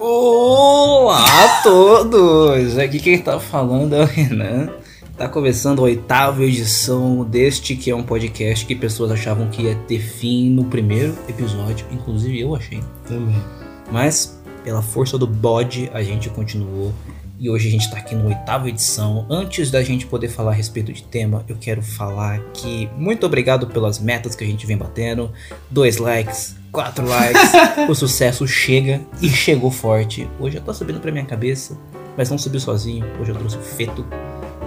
[0.00, 2.78] Olá a todos!
[2.78, 4.70] Aqui quem tá falando é o Renan.
[5.16, 9.74] Tá começando a oitava edição deste que é um podcast que pessoas achavam que ia
[9.74, 12.80] ter fim no primeiro episódio, inclusive eu achei.
[13.08, 13.42] Também.
[13.90, 16.94] Mas, pela força do bode, a gente continuou.
[17.40, 19.24] E hoje a gente tá aqui na oitava edição.
[19.30, 23.68] Antes da gente poder falar a respeito de tema, eu quero falar que muito obrigado
[23.68, 25.30] pelas metas que a gente vem batendo.
[25.70, 27.52] Dois likes, quatro likes.
[27.88, 30.28] o sucesso chega e chegou forte.
[30.40, 31.78] Hoje eu tô subindo pra minha cabeça,
[32.16, 33.06] mas não subiu sozinho.
[33.20, 34.04] Hoje eu trouxe o Feto,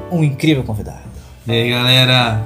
[0.10, 1.12] um incrível convidado.
[1.46, 2.42] E aí, galera?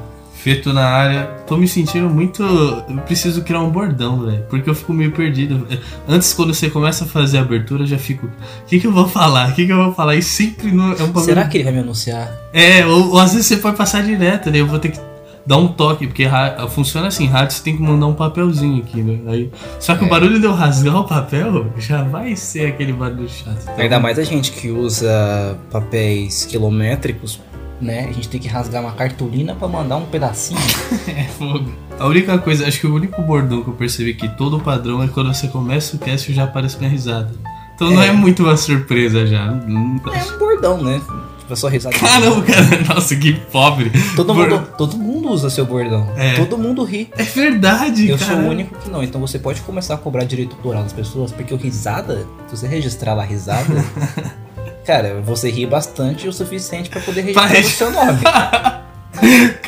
[0.46, 1.24] Feito na área.
[1.48, 2.44] Tô me sentindo muito.
[2.44, 4.44] Eu preciso criar um bordão, velho.
[4.48, 5.68] Porque eu fico meio perdido.
[6.08, 8.28] Antes, quando você começa a fazer a abertura, eu já fico.
[8.28, 9.50] O que, que eu vou falar?
[9.50, 10.16] O que, que eu vou falar?
[10.16, 10.94] E sempre no...
[10.94, 12.32] é um Será que ele vai me anunciar?
[12.54, 14.60] É, ou, ou às vezes você pode passar direto, né?
[14.60, 15.00] Eu vou ter que
[15.48, 16.28] dar um toque, porque
[16.70, 19.20] funciona assim, rádio você tem que mandar um papelzinho aqui, né?
[19.26, 20.08] Aí, só que É.
[20.08, 23.64] o barulho de eu rasgar o papel já vai ser aquele barulho chato.
[23.64, 27.40] Então, Ainda mais a gente que usa papéis quilométricos,
[27.82, 28.06] né?
[28.10, 30.60] A gente tem que rasgar uma cartolina pra mandar um pedacinho.
[31.08, 31.72] É fogo.
[32.00, 35.08] A única coisa, acho que o único bordão que eu percebi que todo padrão é
[35.08, 37.32] quando você começa o cast já aparece minha risada.
[37.76, 38.08] Então não É.
[38.08, 39.48] é muito uma surpresa já.
[39.52, 41.00] Não- É um bordão, né?
[41.40, 41.96] Tipo, a sua risada.
[41.98, 43.92] Caramba, cara, nossa, que pobre.
[44.16, 46.10] Todo Bor- mundo, todo mundo usa seu bordão.
[46.18, 46.34] É.
[46.36, 47.10] Todo mundo ri.
[47.18, 49.04] É verdade, Eu sou o único que não.
[49.04, 52.68] Então você pode começar a cobrar direito autoral das pessoas, porque o risada, se você
[52.68, 53.84] registrar lá risada,
[54.86, 58.20] cara, você ri bastante o suficiente pra poder registrar Pra o seu nome.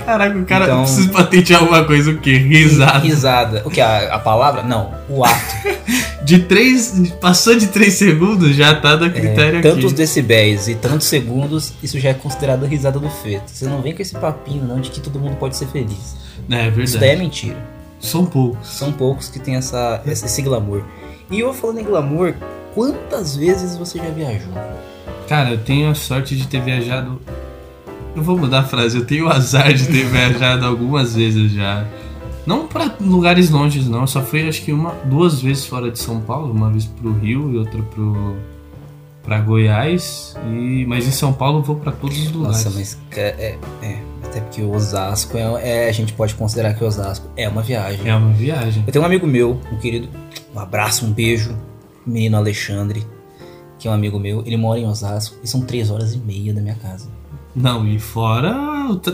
[0.06, 2.38] Caraca, o cara Então- precisa patentear alguma coisa, o quê?
[2.38, 3.00] Risada.
[3.00, 3.62] Risada.
[3.66, 3.80] O que?
[3.82, 4.62] A, a palavra?
[4.64, 4.94] Não.
[5.10, 5.56] O ato.
[6.23, 6.94] De três.
[7.22, 9.70] Passou de três segundos, já tá do critério É, aqui.
[9.70, 13.44] tantos decibéis e tantos segundos, isso já é considerado risada do feto.
[13.50, 16.18] Você não vem com esse papinho, não, de que todo mundo pode ser feliz.
[16.52, 17.18] É Isso daí é verdade.
[17.18, 17.56] mentira.
[18.02, 18.68] São poucos.
[18.68, 20.84] São poucos que têm essa, esse glamour.
[21.32, 22.34] E eu falando em glamour,
[22.76, 24.52] quantas vezes você já viajou?
[25.28, 27.20] Cara, eu tenho a sorte de ter viajado.
[28.16, 31.86] Eu vou mudar a frase, eu tenho o azar de ter viajado algumas vezes já.
[32.45, 34.02] Não pra lugares longes, não.
[34.02, 37.11] Eu só fui acho que uma, duas vezes fora de São Paulo, uma vez pro
[37.11, 38.36] Rio e outra pro.
[39.21, 40.33] pra Goiás.
[40.49, 42.64] E, mas em São Paulo eu vou pra todos os lugares.
[42.64, 45.42] Nossa, mas é, é, até porque o Osasco é,
[45.86, 48.08] é- a gente pode considerar que o Osasco é uma viagem.
[48.10, 48.82] É uma viagem.
[48.87, 50.08] Eu tenho um amigo meu, um querido,
[50.55, 51.54] um abraço, um beijo,
[52.05, 53.05] menino Alexandre,
[53.80, 56.54] que é um amigo meu, ele mora em Osasco e são três horas e meia
[56.54, 57.08] da minha casa.
[57.55, 58.55] Não, e fora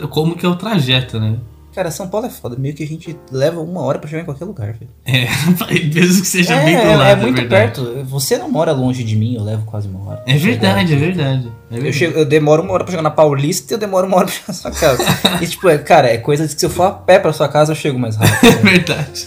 [0.09, 1.37] como que é o trajeto, né?
[1.73, 4.25] Cara, São Paulo é foda, meio que a gente leva uma hora pra chegar em
[4.25, 4.91] qualquer lugar, velho.
[5.05, 5.25] É,
[5.95, 7.81] mesmo que seja é, bem do é- lado, é muito verdade.
[7.81, 8.03] perto.
[8.05, 10.23] Você não mora longe de mim, eu levo quase uma hora.
[10.27, 11.47] É verdade, é verdade.
[11.47, 11.93] É Eu, verdade.
[11.93, 14.35] chego- eu demoro uma hora pra chegar na Paulista e eu demoro uma hora pra
[14.35, 15.03] chegar na sua casa.
[15.41, 17.47] e tipo, é, cara, é coisa de que se eu for a pé pra sua
[17.49, 18.45] casa eu chego mais rápido.
[18.45, 19.25] É verdade.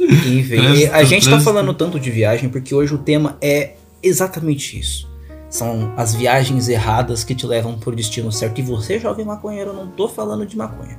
[0.00, 3.74] Enfim, a gente tá falando tanto de viagem porque hoje o tema é
[4.06, 5.12] exatamente isso.
[5.48, 8.58] São as viagens erradas que te levam pro destino certo.
[8.58, 10.98] E você, jovem maconheiro, eu não tô falando de maconha.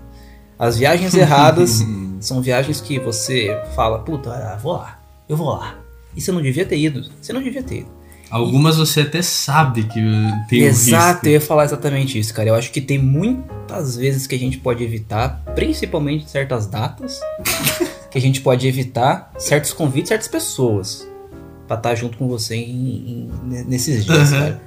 [0.58, 1.84] As viagens erradas
[2.22, 5.78] são viagens que você fala, puta, ah, vou lá, eu vou lá.
[6.16, 7.10] E você não devia ter ido.
[7.22, 7.90] Você não devia ter ido.
[8.32, 10.02] Algumas você até sabe que
[10.50, 11.28] tem um Exato, eu risco.
[11.30, 12.50] ia falar exatamente isso, cara.
[12.50, 17.20] Eu acho que tem muitas vezes que a gente pode evitar, principalmente certas datas,
[18.10, 21.08] que a gente pode evitar certos convites, certas pessoas
[21.68, 24.40] pra estar junto com você em- em- nesses dias, Uhum.
[24.40, 24.62] cara.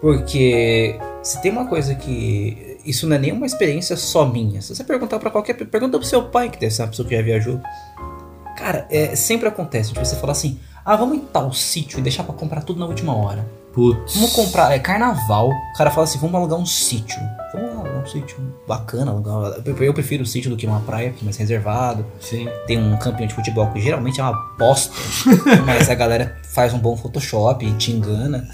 [0.00, 4.62] Porque se tem uma coisa que isso não é nenhuma experiência só minha.
[4.62, 7.16] Se você perguntar pra qualquer pergunta pro seu pai, que deve ser uma pessoa que
[7.16, 7.60] já viajou.
[8.56, 12.22] Cara, é, sempre acontece de você falar assim: "Ah, vamos em tal sítio e deixar
[12.24, 13.46] pra comprar tudo na última hora".
[13.72, 14.14] Putz.
[14.14, 15.50] Vamos comprar, é carnaval.
[15.50, 17.20] O cara fala assim: vamos alugar um sítio.
[17.52, 18.36] Vamos alugar um sítio
[18.66, 19.14] bacana.
[19.80, 22.04] Eu prefiro o sítio do que uma praia, porque é mais reservado.
[22.20, 22.48] Sim.
[22.66, 24.92] Tem um campinho de futebol que geralmente é uma bosta,
[25.64, 28.46] mas a galera faz um bom Photoshop e te engana.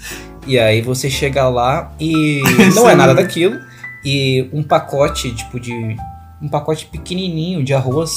[0.47, 2.41] E aí você chega lá e
[2.75, 3.59] não é nada daquilo.
[4.03, 5.97] E um pacote, tipo, de.
[6.41, 8.11] Um pacote pequenininho de arroz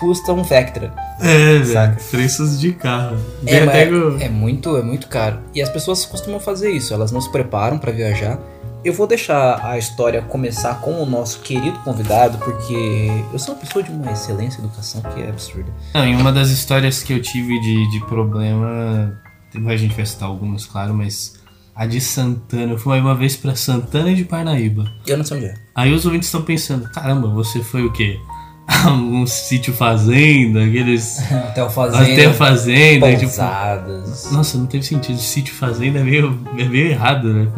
[0.00, 0.92] custa um Vectra.
[1.20, 1.96] É, velho.
[2.10, 3.16] Preços de carro.
[3.46, 3.60] É,
[3.92, 5.38] o- é muito, é muito caro.
[5.54, 8.38] E as pessoas costumam fazer isso, elas não se preparam pra viajar.
[8.84, 13.60] Eu vou deixar a história começar com o nosso querido convidado, porque eu sou uma
[13.60, 15.72] pessoa de uma excelência educação que é absurda.
[15.94, 19.20] Não, e uma das histórias que eu tive de, de problema.
[19.66, 21.36] A gente vai citar algumas, claro, mas.
[21.74, 22.72] A de Santana.
[22.72, 24.84] Eu fui uma vez pra Santana de Parnaíba.
[25.06, 25.54] Eu não sei onde é.
[25.74, 28.18] Aí os ouvintes estão pensando: caramba, você foi o quê?
[28.90, 31.18] um sítio fazenda, aqueles.
[31.50, 33.20] Hotel Fazenda, Até fazenda, tipo.
[33.22, 34.30] pousadas.
[34.30, 35.18] Nossa, não teve sentido.
[35.18, 37.48] Sítio fazenda é meio, é meio errado, né?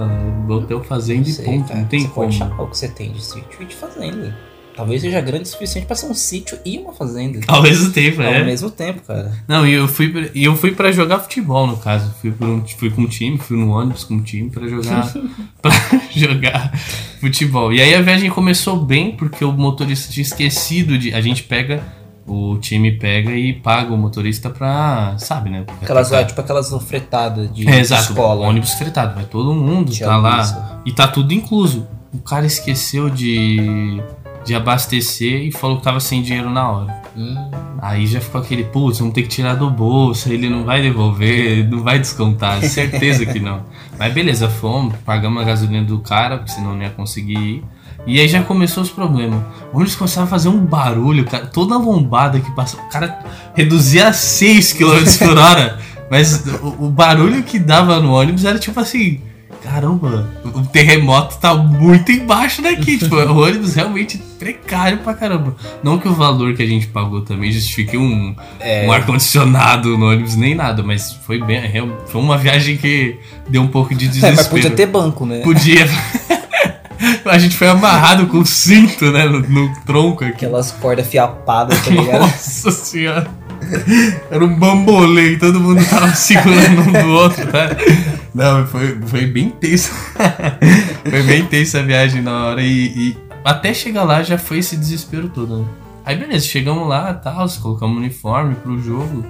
[0.49, 1.69] Hotel fazenda Não e sei, ponto.
[1.69, 1.81] cara.
[1.81, 2.27] Não tem você como.
[2.27, 4.37] pode chamar o que você tem de sítio e de fazenda.
[4.81, 7.39] Talvez seja grande o suficiente pra ser um sítio e uma fazenda.
[7.47, 8.43] Ao mesmo tempo, Ao é.
[8.43, 9.31] mesmo tempo, cara.
[9.47, 12.15] Não, e eu fui pra, e eu fui para jogar futebol no caso.
[12.21, 15.13] Fui por um, fui com um time, fui no ônibus com um time pra jogar
[15.61, 15.73] para
[16.17, 16.73] jogar
[17.21, 17.73] futebol.
[17.73, 21.83] E aí a viagem começou bem porque o motorista tinha esquecido de a gente pega
[22.27, 25.65] o time pega e paga o motorista pra, sabe, né?
[25.83, 28.47] Aquelas, é, tipo aquelas fretadas de, É, exato, escola.
[28.47, 30.41] ônibus fretado, vai todo mundo, Tinha tá lá.
[30.41, 30.57] isso.
[30.87, 31.87] E tá tudo incluso.
[32.13, 34.01] O cara esqueceu de,
[34.45, 37.03] de abastecer e falou que tava sem dinheiro na hora.
[37.17, 37.51] Hum,
[37.83, 41.67] Aí já ficou aquele, putz, vamos ter que tirar do bolso, ele não vai devolver,
[41.67, 43.63] não vai descontar, certeza que não.
[43.99, 47.65] Mas beleza, fomos, pagamos a gasolina do cara, porque senão não ia conseguir ir.
[48.07, 49.43] E aí já começou os problemas.
[49.73, 52.81] O ônibus começava a fazer um barulho, cara, toda a lombada que passou.
[52.81, 53.19] O cara
[53.55, 55.79] reduzia a 6 km por hora.
[56.11, 59.21] Mas o, o barulho que dava no ônibus era tipo assim.
[59.81, 62.99] Caramba, o terremoto tá muito embaixo daqui.
[62.99, 65.55] tipo, o ônibus realmente precário pra caramba.
[65.83, 70.07] Não que o valor que a gente pagou também justifique um, é, um ar-condicionado no
[70.11, 71.61] ônibus, nem nada, mas foi bem.
[71.61, 73.17] real- Foi uma viagem que
[73.49, 74.37] deu um pouco de é, desespero.
[74.37, 75.41] mas podia ter banco, né?
[75.41, 75.87] Podia.
[77.25, 79.25] A gente foi amarrado com cinto, né?
[79.25, 80.35] No, no tronco aqui.
[80.35, 82.21] Aquelas cordas fiapadas, tá ligado?
[82.21, 83.31] Nossa senhora.
[84.31, 87.69] Era um bambolê, todo mundo tava segurando um do outro, tá?
[88.35, 89.93] Não, foi, foi bem tenso.
[91.09, 94.77] foi bem tensa a viagem na hora e, e até chegar lá já foi esse
[94.77, 95.69] desespero todo, né?
[96.05, 99.25] Aí beleza, chegamos lá, tal, colocamos o uniforme pro jogo.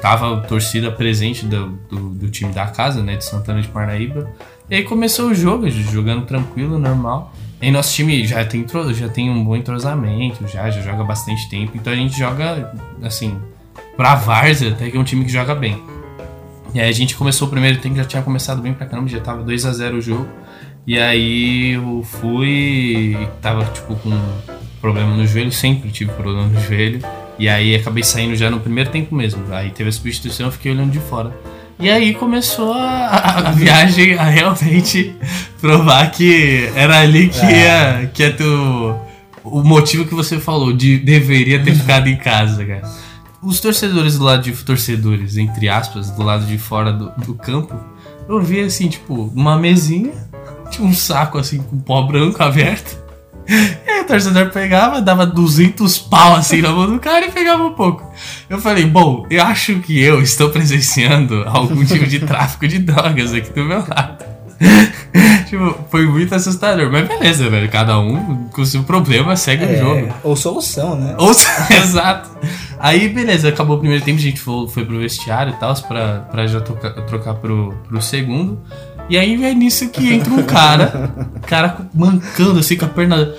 [0.00, 3.16] Tava a torcida presente do, do, do time da casa, né?
[3.16, 4.30] De Santana de Parnaíba.
[4.70, 7.32] E aí começou o jogo, jogando tranquilo, normal.
[7.60, 8.64] E aí nosso time já tem,
[8.94, 11.72] já tem um bom entrosamento, já, já joga bastante tempo.
[11.74, 12.72] Então a gente joga,
[13.02, 13.36] assim,
[13.96, 15.82] pra Várzea, até que é um time que joga bem.
[16.74, 19.20] E aí a gente começou o primeiro tempo, já tinha começado bem pra caramba, já
[19.20, 20.28] tava 2 a 0 o jogo.
[20.86, 24.10] E aí eu fui, tava tipo com
[24.80, 27.00] problema no joelho, sempre tive problema no joelho.
[27.38, 29.42] E aí acabei saindo já no primeiro tempo mesmo.
[29.52, 31.34] Aí teve a substituição, eu fiquei olhando de fora.
[31.80, 35.14] E aí começou a, a- viagem a realmente
[35.60, 38.96] provar que era ali que ia, que ia ter o,
[39.44, 42.82] o motivo que você falou, de deveria ter ficado em casa, cara.
[43.40, 47.72] Os torcedores do lado de torcedores, entre aspas, do lado de fora do, do campo,
[48.28, 50.12] eu vi assim, tipo, uma mesinha,
[50.70, 52.97] tinha um saco assim com pó branco aberto.
[53.48, 57.64] E aí o torcedor pegava, dava 200 pau assim na mão do cara e pegava
[57.64, 58.12] um pouco.
[58.48, 63.32] Eu falei, bom, eu acho que eu estou presenciando algum tipo de tráfico de drogas
[63.32, 64.24] aqui do meu lado.
[65.48, 66.90] tipo, foi muito assustador.
[66.90, 67.70] Mas beleza, velho.
[67.70, 70.06] Cada um com o seu problema segue o jogo.
[70.08, 71.14] É, ou solução, né?
[71.18, 71.30] Ou
[71.70, 72.30] Exato.
[72.78, 76.20] Aí, beleza, acabou o primeiro tempo, a gente foi, foi pro vestiário e tal, pra,
[76.30, 78.60] pra já trocar, trocar pro, pro segundo.
[79.08, 81.10] E aí é nisso que entra um cara,
[81.46, 83.32] cara mancando assim com a perna.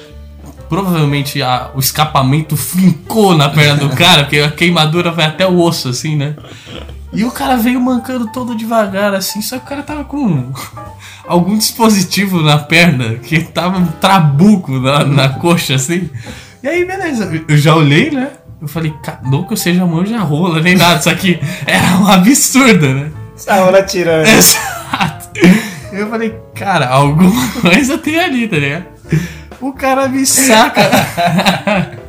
[0.67, 5.59] Provavelmente a- o escapamento fincou na perna do cara, porque a queimadura vai até o
[5.59, 6.35] osso, assim, né?
[7.11, 10.51] E o cara veio mancando todo devagar, assim, só que o cara tava com
[11.27, 16.07] algum dispositivo na perna, que tava um trabuco na, na coxa, assim.
[16.61, 18.29] E aí, beleza, eu já olhei, né?
[18.61, 22.07] Eu falei, "Ca- não que eu seja manja rola, nem nada, isso aqui é um
[22.07, 23.09] absurdo, né?
[23.35, 24.27] Saúde tirando.
[24.27, 24.78] Exato.
[25.91, 28.85] Eu falei, cara, alguma coisa tem ali, tá ligado?
[29.61, 30.81] O cara me saca.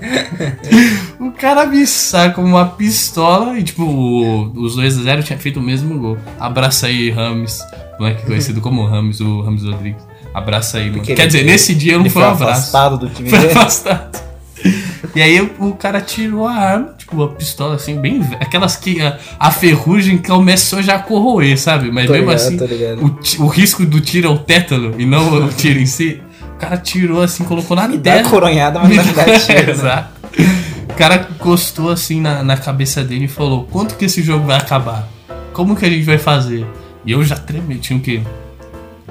[1.18, 5.98] o cara me saca uma pistola e, tipo, o- os 2x0 tinha feito o mesmo
[5.98, 6.18] gol.
[6.38, 7.58] Abraça aí, Rames.
[7.98, 10.02] Moleque conhecido como Rames, o Rames Rodrigues.
[10.32, 11.02] Abraça aí, mano.
[11.02, 12.52] Quer dizer, nesse dia não foi foi um abraço.
[12.52, 13.52] afastado do time Foi dele.
[13.52, 14.20] afastado.
[15.14, 18.20] E aí o cara tirou a arma, tipo, a pistola assim, bem.
[18.40, 21.90] Aquelas que a, a ferrugem começou já a corroer, sabe?
[21.90, 22.30] Mas Tô mesmo
[22.66, 25.86] ligado, assim, o, o risco do tiro é o tétano e não o tiro em
[25.86, 26.22] si.
[26.54, 28.28] O cara tirou assim, colocou na Me dá testa.
[28.28, 29.66] a coronhada, mas não dá tiro.
[29.66, 29.70] né?
[29.70, 30.08] Exato.
[30.88, 34.56] O cara encostou assim na, na cabeça dele e falou: Quanto que esse jogo vai
[34.58, 35.08] acabar?
[35.52, 36.66] Como que a gente vai fazer?
[37.04, 38.20] E eu já tremi, tinha o quê?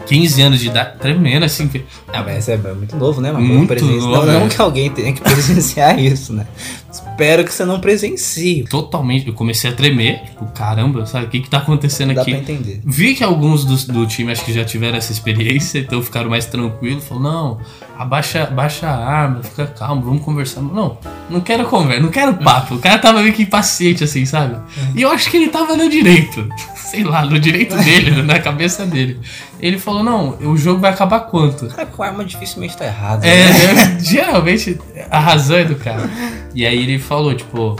[0.06, 1.70] 15 anos de idade, tremendo assim.
[2.12, 3.46] Ah, mas é muito novo, né, mano?
[3.46, 4.50] Muito novo, Não, não é.
[4.50, 6.48] que alguém tenha que presenciar isso, né?
[6.92, 8.64] Espero que você não presencie.
[8.64, 11.26] Totalmente, eu comecei a tremer, tipo, caramba, sabe?
[11.26, 12.32] O que que tá acontecendo Dá aqui?
[12.32, 12.82] pra entender.
[12.84, 16.46] Vi que alguns do, do time acho que já tiveram essa experiência, então ficaram mais
[16.46, 17.04] tranquilos.
[17.04, 17.60] Falou, não,
[17.98, 20.62] abaixa, abaixa a arma, fica calmo, vamos conversar.
[20.62, 20.98] Não,
[21.30, 22.76] não quero conversa, não quero papo.
[22.76, 24.58] O cara tava meio que impaciente, assim, sabe?
[24.96, 26.48] E eu acho que ele tava no direito.
[26.90, 29.20] Sei lá, no direito dele, na cabeça dele.
[29.60, 31.68] Ele falou, não, o jogo vai acabar quanto?
[31.68, 33.24] Cara, com arma dificilmente tá errado.
[33.24, 33.74] É, né?
[33.74, 33.98] né?
[34.02, 34.80] geralmente
[35.12, 36.10] a razão é do cara.
[36.56, 37.76] E aí ele falou, tipo,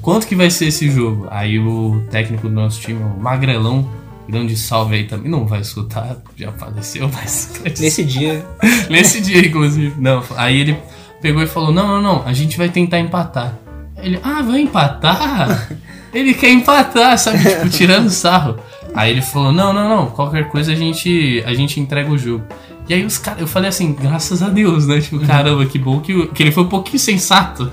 [0.00, 1.26] quanto que vai ser esse jogo?
[1.30, 3.88] Aí o técnico do nosso time, o Magrelão,
[4.28, 8.44] grande salve aí também, não vai escutar, já faleceu, mas Nesse dia,
[8.90, 9.94] nesse dia, inclusive.
[10.00, 10.76] Não, aí ele
[11.20, 13.58] pegou e falou: Não, não, não, a gente vai tentar empatar.
[14.02, 15.70] Ele, ah, vai empatar?
[16.12, 17.38] ele quer empatar, sabe?
[17.38, 18.56] Tipo, tirando sarro.
[18.94, 22.44] Aí ele falou: Não, não, não, qualquer coisa a gente, a gente entrega o jogo.
[22.86, 25.00] E aí os caras, eu falei assim, graças a Deus, né?
[25.00, 27.72] Tipo, caramba, que bom que, que ele foi um pouquinho sensato.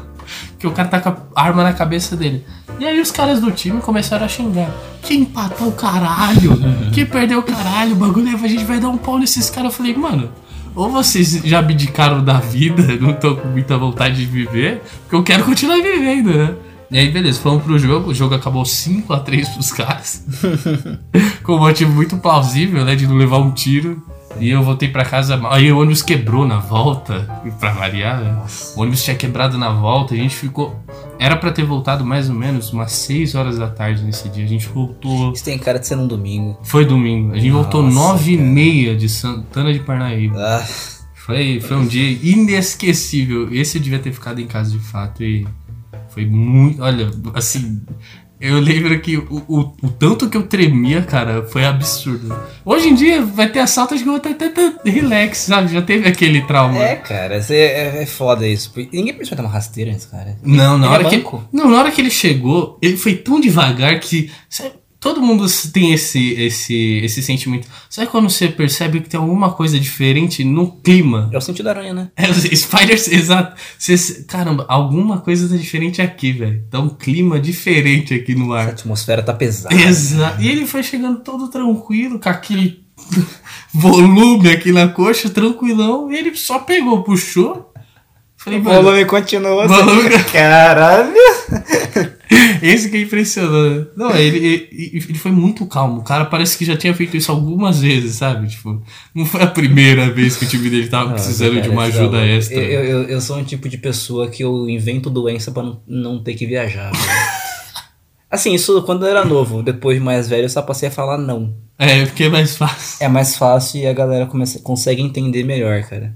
[0.62, 2.46] Que o cara tá com a arma na cabeça dele.
[2.80, 4.72] E aí os caras do time começaram a xingar.
[5.01, 6.51] Que empatou o caralho!
[6.94, 7.94] Que perdeu o caralho!
[7.94, 9.72] O bagulho a gente vai dar um pau nesses caras.
[9.72, 10.30] Eu falei, mano,
[10.75, 15.24] ou vocês já abdicaram da vida, não tô com muita vontade de viver, porque eu
[15.24, 16.56] quero continuar vivendo, né?
[16.89, 20.25] E aí, beleza, fomos pro jogo, o jogo acabou 5x3 pros caras.
[21.41, 22.96] com um motivo muito plausível, né?
[22.96, 24.03] De não levar um tiro.
[24.40, 25.40] E eu voltei pra casa.
[25.50, 28.22] Aí o ônibus quebrou na volta, pra variar.
[28.22, 28.42] Né?
[28.76, 30.14] O ônibus tinha quebrado na volta.
[30.14, 30.80] A gente ficou.
[31.20, 34.44] Era pra ter voltado mais ou menos umas 6 horas da tarde nesse dia.
[34.44, 35.32] A gente voltou.
[35.34, 36.58] Isso tem cara de ser num domingo.
[36.64, 37.34] Foi domingo.
[37.34, 40.36] A gente Nossa, voltou 9 e meia de Santana de Parnaíba.
[40.38, 40.66] Ah.
[41.14, 43.54] Foi, foi um dia inesquecível.
[43.54, 45.24] Esse eu devia ter ficado em casa de fato.
[45.24, 45.48] E
[46.10, 46.82] foi muito.
[46.82, 47.82] Olha, assim.
[48.41, 52.36] Eu lembro que o, o, o, tanto que eu tremia, cara, foi absurdo.
[52.65, 55.71] Hoje em dia vai ter assalto, acho que eu vou até, até relax, sabe?
[55.71, 56.77] Já teve aquele trauma.
[56.77, 58.74] É, cara, é, é foda isso.
[58.75, 60.36] Ninguém precisa ter uma rasteira nesse cara.
[60.43, 61.36] Não, na ele é hora é que.
[61.53, 64.31] Não, na hora que ele chegou, ele foi tão devagar que.
[64.50, 64.71] Sabe,
[65.01, 67.67] Todo mundo tem esse, esse, esse sentimento.
[67.89, 71.27] Sabe quando você percebe que tem alguma coisa diferente no clima?
[71.34, 72.12] É o sentido da aranha, né?
[72.15, 73.60] É, Spiders, exato.
[73.79, 76.63] Você, caramba, alguma coisa tá diferente aqui, velho.
[76.70, 78.67] Tá um clima diferente aqui no ar.
[78.67, 79.74] A atmosfera tá pesada.
[79.74, 80.39] Exato.
[80.39, 82.84] E ele foi chegando todo tranquilo, com aquele
[83.74, 86.12] volume aqui na coxa, tranquilão.
[86.12, 87.71] E ele só pegou, puxou.
[88.43, 89.67] Falei, o volume continuou.
[89.67, 90.10] Volume...
[90.33, 91.13] Caralho!
[92.60, 93.89] Esse que é impressionante.
[93.95, 94.69] Não, ele, ele,
[95.10, 96.00] ele, foi muito calmo.
[96.00, 98.48] O cara parece que já tinha feito isso algumas vezes, sabe?
[98.48, 98.81] Tipo,
[99.13, 102.25] não foi a primeira vez que o time dele tava precisando cara, de uma ajuda
[102.25, 102.57] extra.
[102.57, 106.24] Eu, eu, eu, sou um tipo de pessoa que eu invento doença pra não, não
[106.24, 106.91] ter que viajar.
[108.32, 109.62] Assim, isso quando eu era novo.
[109.62, 111.54] Depois de mais velho, eu só passei a falar não.
[111.78, 113.04] É, porque é mais fácil.
[113.04, 116.14] É mais fácil e a galera começa, consegue entender melhor, cara.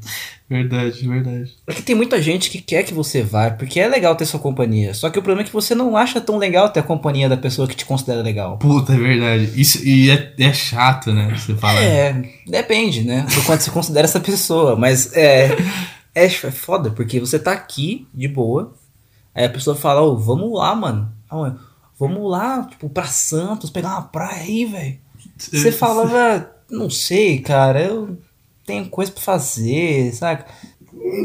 [0.48, 1.56] Verdade, verdade.
[1.66, 4.94] Porque tem muita gente que quer que você vá, porque é legal ter sua companhia.
[4.94, 7.36] Só que o problema é que você não acha tão legal ter a companhia da
[7.36, 8.60] pessoa que te considera legal.
[8.60, 9.50] Puta, é verdade.
[9.60, 11.36] Isso, e é, é chato, né?
[11.36, 11.80] Você fala.
[11.80, 12.14] É,
[12.46, 13.26] depende, né?
[13.34, 14.76] Do quanto você considera essa pessoa.
[14.76, 15.48] Mas é,
[16.14, 18.72] é, é foda, porque você tá aqui de boa.
[19.34, 21.12] Aí a pessoa fala, ô, oh, vamos lá, mano.
[21.98, 25.00] Vamos lá, tipo, pra Santos, pegar uma praia aí, velho.
[25.38, 28.18] Você falava, não sei, cara, eu
[28.66, 30.46] tenho coisa pra fazer, saca?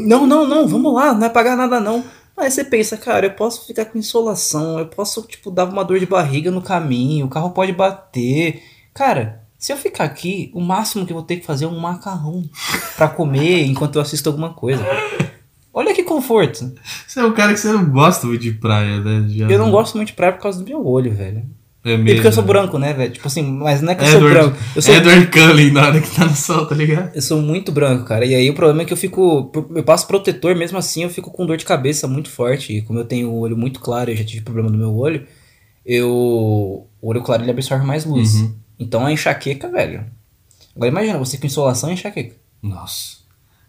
[0.05, 2.03] Não, não, não, vamos lá, não é pagar nada não.
[2.37, 5.99] Aí você pensa, cara, eu posso ficar com insolação, eu posso, tipo, dar uma dor
[5.99, 8.63] de barriga no caminho, o carro pode bater.
[8.93, 11.79] Cara, se eu ficar aqui, o máximo que eu vou ter que fazer é um
[11.79, 12.43] macarrão
[12.95, 14.83] para comer enquanto eu assisto alguma coisa.
[15.73, 16.73] Olha que conforto.
[17.11, 19.25] Você é um cara que você não gosta muito de praia, né?
[19.27, 21.43] Já eu não gosto muito de praia por causa do meu olho, velho.
[21.83, 22.07] É mesmo.
[22.07, 23.11] E porque eu sou branco, né, velho?
[23.11, 24.57] Tipo assim, mas não é que eu Edward, sou branco.
[24.73, 24.95] Eu sou...
[24.95, 27.13] Edward Cullen na hora que tá no sol, tá ligado?
[27.13, 28.25] Eu sou muito branco, cara.
[28.25, 29.51] E aí o problema é que eu fico.
[29.75, 32.77] Eu passo protetor, mesmo assim eu fico com dor de cabeça muito forte.
[32.77, 35.27] E como eu tenho o olho muito claro, eu já tive problema no meu olho,
[35.85, 36.07] eu.
[36.09, 38.35] O olho claro ele absorve mais luz.
[38.35, 38.55] Uhum.
[38.79, 40.05] Então a enxaqueca, velho.
[40.73, 42.37] Agora imagina, você com insolação e enxaqueca.
[42.63, 43.20] Nossa.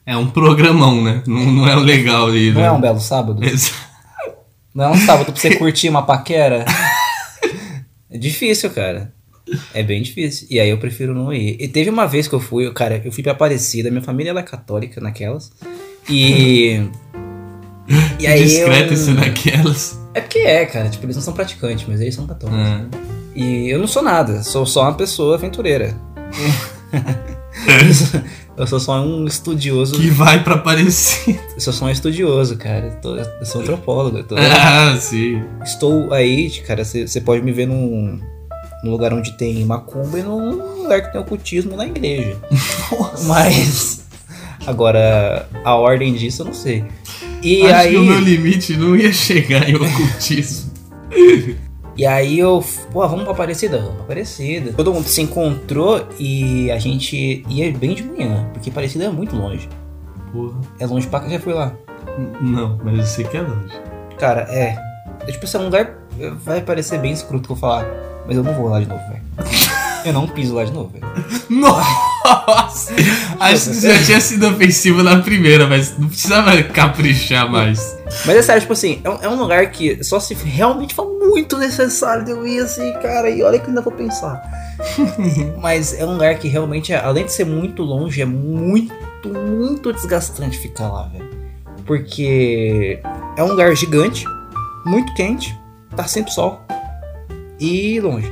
[0.04, 1.22] É um programão, né?
[1.26, 2.50] Não, não é legal ali.
[2.50, 2.66] Não né?
[2.66, 3.42] é um belo sábado?
[3.44, 3.92] Exato.
[4.74, 6.64] Não é um sábado pra você curtir uma paquera?
[8.10, 9.12] É difícil, cara.
[9.74, 10.46] É bem difícil.
[10.50, 11.56] E aí eu prefiro não ir.
[11.60, 14.40] E teve uma vez que eu fui, cara, eu fui pra Aparecida, minha família ela
[14.40, 15.52] é católica naquelas.
[16.08, 16.80] E.
[18.18, 18.44] e aí.
[18.44, 18.94] Discreto eu...
[18.94, 20.00] isso naquelas.
[20.14, 20.88] É porque é, cara.
[20.88, 22.58] Tipo, eles não são praticantes, mas eles são católicos.
[22.58, 22.88] Uhum.
[23.34, 25.94] E eu não sou nada, sou só uma pessoa aventureira.
[28.56, 29.94] Eu sou só um estudioso.
[30.00, 31.40] Que vai pra Aparecida.
[31.54, 32.98] Eu sou só um estudioso, cara.
[33.40, 34.18] Eu sou antropólogo.
[34.18, 34.36] Eu tô...
[34.40, 35.42] Ah, sim.
[35.64, 36.84] Estou aí, cara.
[36.84, 38.20] Você pode me ver num,
[38.84, 42.36] num lugar onde tem macumba e num lugar que tem ocultismo na igreja.
[42.90, 43.28] Nossa.
[43.28, 44.02] Mas.
[44.66, 46.84] Agora, a ordem disso eu não sei.
[47.42, 47.90] E Acho aí...
[47.90, 50.70] que o meu limite não ia chegar em ocultismo.
[51.96, 53.78] E aí eu, pô, vamos pra Aparecida?
[53.78, 54.72] Vamos pra Aparecida.
[54.72, 59.36] Todo mundo se encontrou e a gente ia bem de manhã, porque Aparecida é muito
[59.36, 59.68] longe.
[60.32, 60.60] Porra.
[60.78, 61.74] É longe pra cá, já foi lá?
[62.40, 63.74] Não, mas eu sei que é longe.
[64.18, 64.76] Cara, é.
[65.20, 65.98] é tipo, esse é um lugar.
[66.44, 67.86] Vai parecer bem escroto que eu falar,
[68.26, 69.22] mas eu não vou lá de novo, velho.
[70.04, 71.06] Eu não piso lá de novo, velho.
[71.48, 72.11] Nossa!
[73.40, 77.96] Acho que já tinha sido ofensivo na primeira, mas não precisava caprichar mais.
[78.24, 81.06] Mas é sério, tipo assim, é um, é um lugar que só se realmente for
[81.06, 84.42] muito necessário de eu ir assim, cara, e olha que eu ainda vou pensar.
[85.60, 88.94] mas é um lugar que realmente, além de ser muito longe, é muito,
[89.28, 91.30] muito desgastante ficar lá, velho.
[91.86, 93.00] Porque
[93.36, 94.24] é um lugar gigante,
[94.84, 95.56] muito quente,
[95.96, 96.60] tá sempre sol
[97.58, 98.30] e longe.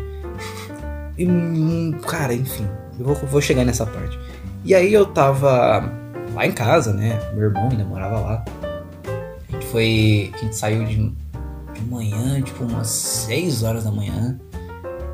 [1.17, 2.67] E, hum, cara, enfim,
[3.01, 4.19] eu vou, vou chegar nessa parte.
[4.65, 5.91] E aí eu tava
[6.35, 7.19] lá em casa, né?
[7.35, 8.45] Meu irmão ainda morava lá.
[9.49, 10.31] A gente foi.
[10.35, 10.97] A gente saiu de,
[11.75, 14.39] de manhã, tipo umas 6 horas da manhã.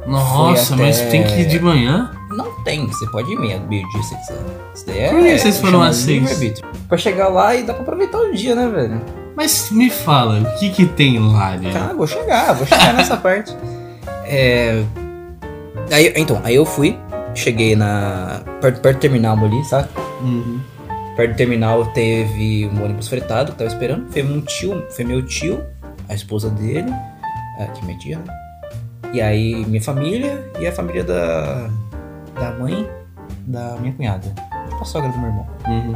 [0.07, 2.13] Nossa, até- mas tem que ir de manhã?
[2.31, 4.39] Não tem, você pode ir meia, meio-dia se você quiser.
[4.75, 5.11] Isso daí é.
[5.11, 6.19] Por que vocês foram às seis?
[6.21, 6.69] livre-arbítrio.
[6.89, 9.01] Pra chegar lá e dá pra aproveitar o dia, né, velho?
[9.37, 11.73] Mas me fala, o que que tem lá, né?
[11.73, 13.55] Cara, vou chegar, vou chegar nessa parte.
[14.25, 14.83] É.
[15.91, 16.97] Aí, então, aí eu fui,
[17.37, 18.43] cheguei na.
[18.61, 19.89] perto, perto do terminal ali, sabe?
[20.23, 20.61] Uhum.
[21.17, 24.11] Perto do terminal teve um ônibus fretado que tava esperando.
[24.11, 25.63] Foi um tio, foi meu tio,
[26.09, 26.91] a esposa dele,
[27.59, 28.35] é, que é minha tia, né?
[29.13, 31.71] E aí minha família e a família da,
[32.35, 32.89] da mãe
[33.47, 34.35] da minha cunhada.
[34.81, 35.47] A sogra do meu irmão.
[35.67, 35.95] Uhum.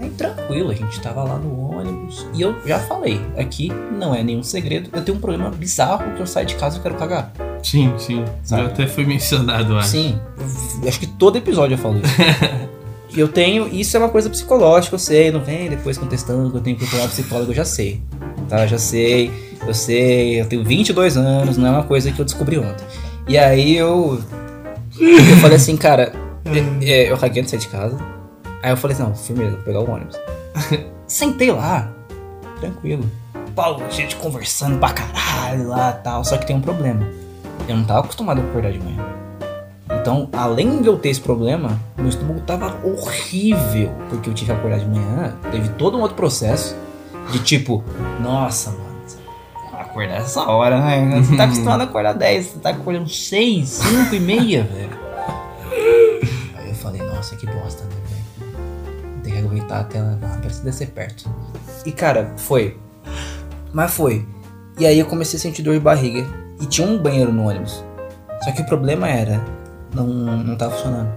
[0.00, 2.26] Aí tranquilo, a gente tava lá no ônibus.
[2.32, 4.90] E eu já falei, aqui não é nenhum segredo.
[4.92, 7.32] Eu tenho um problema bizarro que eu saio de casa e quero cagar.
[7.64, 8.24] Sim, sim.
[8.42, 8.62] Sabe?
[8.62, 9.88] Já até foi mencionado, acho.
[9.88, 10.20] Sim,
[10.82, 12.14] eu acho que todo episódio eu falo isso.
[13.16, 16.56] E eu tenho, isso é uma coisa psicológica, eu sei, não vem depois contestando que
[16.58, 18.02] eu tenho que procurar psicólogo, eu já sei.
[18.48, 19.32] Tá, já sei,
[19.66, 22.84] eu sei, eu tenho 22 anos, não é uma coisa que eu descobri ontem.
[23.26, 24.22] E aí eu.
[25.00, 26.12] Eu falei assim, cara,
[26.82, 27.96] é, é, eu caguei antes de sair de casa.
[28.62, 30.16] Aí eu falei assim, não, firmeza, vou pegar o ônibus.
[31.08, 31.90] Sentei lá,
[32.60, 33.10] tranquilo.
[33.54, 36.24] Paulo, gente conversando pra caralho lá e tal.
[36.24, 37.06] Só que tem um problema.
[37.66, 39.02] Eu não tava acostumado a acordar de manhã.
[40.00, 43.90] Então, além de eu ter esse problema, meu estômago tava horrível.
[44.10, 45.34] Porque eu tive que acordar de manhã.
[45.50, 46.76] Teve todo um outro processo.
[47.32, 47.82] De tipo,
[48.20, 48.84] nossa, mano.
[49.72, 51.22] Acordar essa hora, né?
[51.22, 54.98] Você tá acostumado a acordar 10, você tá acordando 6, 5 e meia, velho.
[56.56, 59.22] Aí eu falei, nossa, que bosta, né, velho?
[59.22, 61.30] Tem que aguentar até não, precisa descer perto.
[61.86, 62.76] E cara, foi.
[63.72, 64.26] Mas foi.
[64.78, 66.26] E aí eu comecei a sentir dor de barriga.
[66.60, 67.84] E tinha um banheiro no ônibus.
[68.42, 69.42] Só que o problema era,
[69.94, 71.08] não, não tava funcionando.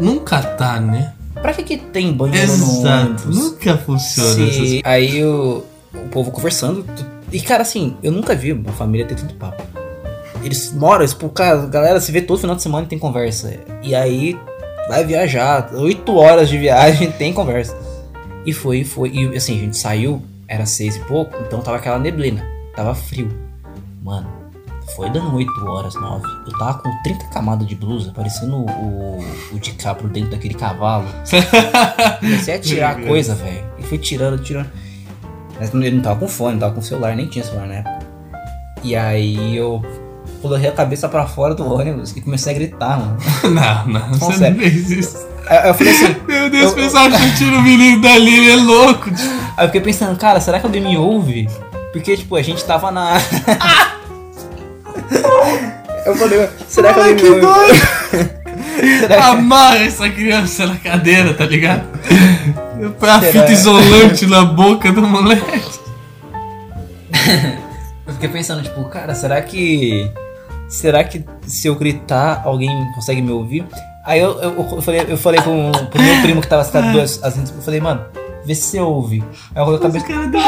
[0.00, 1.12] Nunca tá, né?
[1.40, 3.06] Pra que que tem banheiro no Exato.
[3.28, 3.36] ônibus?
[3.38, 6.84] Nunca funciona Se- essas Aí o, o povo conversando.
[7.30, 9.62] E cara, assim, eu nunca vi uma família ter tanto papo.
[10.42, 13.54] Eles moram, tipo, cara, a galera se vê todo final de semana e tem conversa.
[13.82, 14.38] E aí
[14.88, 17.76] vai viajar, oito horas de viagem tem conversa.
[18.44, 19.10] E foi, foi.
[19.10, 22.44] E assim, a gente saiu, era seis e pouco, então tava aquela neblina,
[22.74, 23.28] tava frio.
[24.02, 24.28] Mano,
[24.96, 26.24] foi dando 8 horas, 9.
[26.46, 31.06] Eu tava com 30 camadas de blusa, parecendo o, o, o DiCaprio dentro daquele cavalo.
[32.20, 33.64] Comecei a tirar Meu coisa, velho.
[33.78, 34.70] E fui tirando, tirando.
[35.58, 37.98] Mas ele não tava com fone, não tava com celular, nem tinha celular na época.
[38.82, 39.80] E aí eu
[40.40, 43.16] coloquei a cabeça pra fora do ônibus e comecei a gritar, mano.
[43.44, 44.58] Não, não, você não sério.
[44.58, 45.26] fez isso.
[45.46, 47.04] Aí eu falei assim, Meu Deus, Eu- o pessoal
[47.36, 49.10] tira o menino dali, ele é louco.
[49.56, 51.48] aí eu fiquei pensando, cara, será que alguém me ouve?
[51.92, 53.16] Porque, tipo, a gente tava na.
[56.06, 57.80] eu falei, será que Ai, alguém que me ouve?
[59.08, 61.84] que- Amarra essa criança na cadeira, tá ligado?
[62.98, 63.32] Pra Será?
[63.32, 65.70] fita isolante na boca do moleque.
[68.06, 70.10] Eu fiquei pensando, tipo, cara, será que.
[70.68, 73.64] Será que se eu gritar, alguém consegue me ouvir?
[74.04, 77.20] Aí eu, eu, eu falei, eu falei com, pro meu primo que tava sentado duas
[77.22, 78.04] assim, eu falei, mano,
[78.44, 79.22] vê se você ouve.
[79.54, 80.42] Aí eu coloquei a cabeça, caras dão-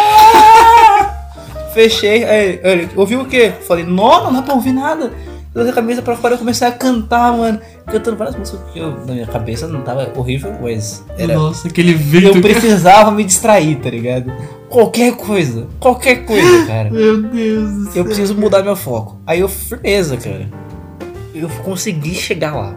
[1.75, 3.53] fechei, aí ele, ouviu o quê?
[3.69, 5.13] Falei, não, não dá pra ouvir nada.
[5.55, 7.61] Eu coloquei a cabeça pra fora e comecei a cantar, mano.
[7.87, 11.35] Cantando várias músicas que eu, na minha cabeça não tava horrível, mas era.
[11.35, 12.33] Nossa, aquele Eu vento.
[12.33, 14.33] que- precisava me distrair, tá ligado?
[14.69, 16.91] Qualquer coisa, qualquer coisa, cara.
[16.93, 17.93] Meu Deus do céu.
[17.95, 19.21] Eu preciso mudar meu foco.
[19.25, 20.49] Aí eu, firmeza, cara.
[21.33, 22.75] Eu consegui chegar lá.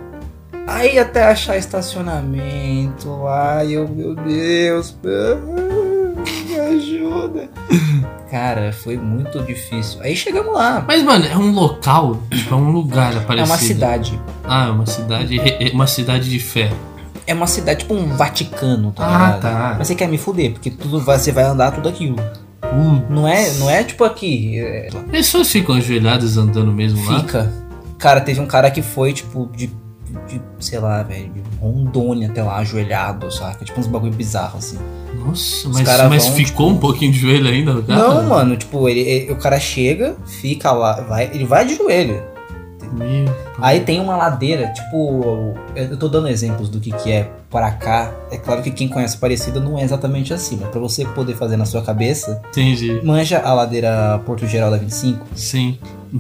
[0.68, 3.26] Aí até achar estacionamento.
[3.28, 4.96] Ai, eu, meu Deus.
[6.48, 7.50] Me ajuda.
[8.30, 10.02] Cara, foi muito difícil.
[10.02, 10.84] Aí chegamos lá.
[10.86, 13.50] Mas, mano, é um local, tipo, é um lugar É aparecido.
[13.52, 14.22] uma cidade.
[14.44, 16.72] Ah, é uma cidade, é uma cidade de fé.
[17.26, 19.42] É uma cidade tipo um Vaticano, tá Ah, ligado?
[19.42, 19.76] tá.
[19.78, 22.16] Mas você quer me fuder, porque tudo você vai andar tudo aquilo.
[22.64, 24.60] Uh, Não é, não é tipo aqui.
[24.60, 27.20] é- pessoas ficam ajoelhadas andando mesmo lá.
[27.20, 27.54] Fica.
[27.98, 29.68] Cara, teve um cara que foi, tipo, de,
[30.28, 33.64] de sei lá, velho, de Rondônia até lá, ajoelhado, saca?
[33.64, 34.78] Tipo uns bagulho bizarro, assim.
[35.28, 38.00] Nossa, Os mas, mas vão, ficou um pouquinho de joelho ainda cara?
[38.00, 42.22] Não, mano, tipo, ele, ele- o cara chega, fica lá, vai, ele vai de joelho.
[42.94, 43.26] Meu
[43.60, 48.12] Aí tem uma ladeira, tipo, eu tô dando exemplos do que que é para cá.
[48.32, 51.58] É claro que quem conhece Aparecida não é exatamente assim, mas pra você poder fazer
[51.58, 53.02] na sua cabeça, Entendi.
[53.04, 55.26] manja a ladeira Porto Geral da 25.
[55.36, 55.78] Sim.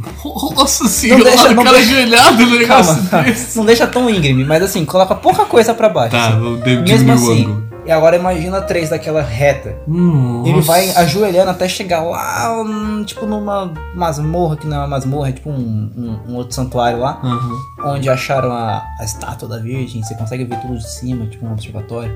[0.55, 3.57] Nossa senhora, deixa- o não cara deixa- ajoelhado no negócio Calma, desse.
[3.57, 6.11] não deixa tão íngreme, mas assim, coloca pouca coisa pra baixo.
[6.11, 6.39] Tá, assim.
[6.39, 7.63] vou Mesmo assim.
[7.87, 9.77] E agora imagina três daquela reta.
[9.87, 10.49] Nossa.
[10.49, 15.29] Ele vai ajoelhando até chegar lá, hum, tipo numa masmorra, que não é uma masmorra,
[15.29, 17.93] é tipo um, um- um outro santuário lá, Aham.
[17.95, 21.53] onde acharam a, a estátua da Virgem, você consegue ver tudo de cima, tipo um
[21.53, 22.13] observatório.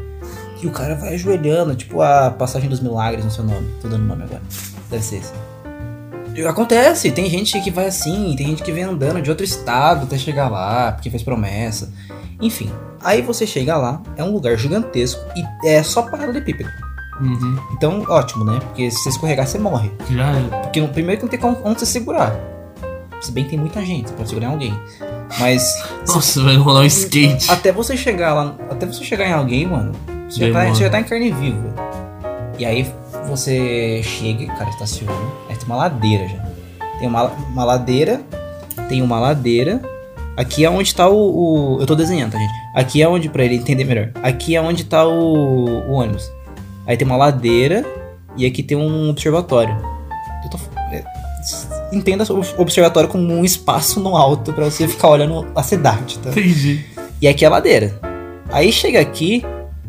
[0.61, 3.67] E o cara vai ajoelhando, tipo a passagem dos milagres no seu nome.
[3.81, 4.41] Tô dando nome agora.
[4.89, 5.31] Deve ser esse.
[6.35, 10.03] E Acontece, tem gente que vai assim, tem gente que vem andando de outro estado
[10.03, 11.91] até chegar lá, porque fez promessa.
[12.41, 12.69] Enfim,
[13.03, 16.69] aí você chega lá, é um lugar gigantesco e é só paralelepípedo.
[17.19, 17.57] Uhum.
[17.73, 18.59] Então, ótimo, né?
[18.59, 19.91] Porque se você escorregar, você morre.
[20.09, 20.41] Já é.
[20.63, 22.33] Porque no- primeiro que não tem como- onde você segurar.
[23.21, 24.79] Se bem que tem muita gente, você pode segurar em alguém.
[25.39, 27.51] Mas se- Nossa, vai rolar um skate.
[27.51, 29.91] até você chegar lá, até você chegar em alguém, mano,
[30.27, 31.73] você já, tá, você já tá em carne viva.
[32.57, 32.91] E aí
[33.27, 35.13] você chega, cara estaciona,
[35.49, 36.37] aí tem uma ladeira já.
[36.99, 38.21] Tem uma, uma ladeira,
[38.89, 39.79] tem uma ladeira.
[40.35, 42.51] Aqui é onde tá o, o- Eu tô desenhando, tá, gente?
[42.75, 44.11] Aqui é onde, pra ele entender melhor.
[44.23, 46.29] Aqui é onde tá o, o ônibus.
[46.87, 47.85] Aí tem uma ladeira
[48.37, 49.75] e aqui tem um observatório.
[50.43, 50.57] Eu tô.
[50.91, 51.03] é,
[51.91, 56.29] Entenda o observatório como um espaço no alto pra você ficar olhando a cidade, tá?
[56.29, 56.85] Entendi.
[57.21, 57.99] E aqui é a ladeira.
[58.49, 59.43] Aí chega aqui,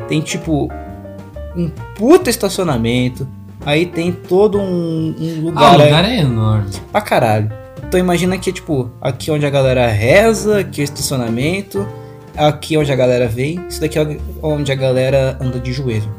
[0.09, 0.69] tem tipo
[1.57, 3.27] um puta estacionamento.
[3.65, 6.71] Aí tem todo um, um Ah, lugar, o lugar é enorme.
[6.91, 7.53] pra caralho.
[7.87, 11.87] Então imagina que, tipo, aqui onde a galera reza, aqui é o estacionamento,
[12.37, 16.11] aqui onde a galera vem, isso daqui é onde a galera anda de joelho.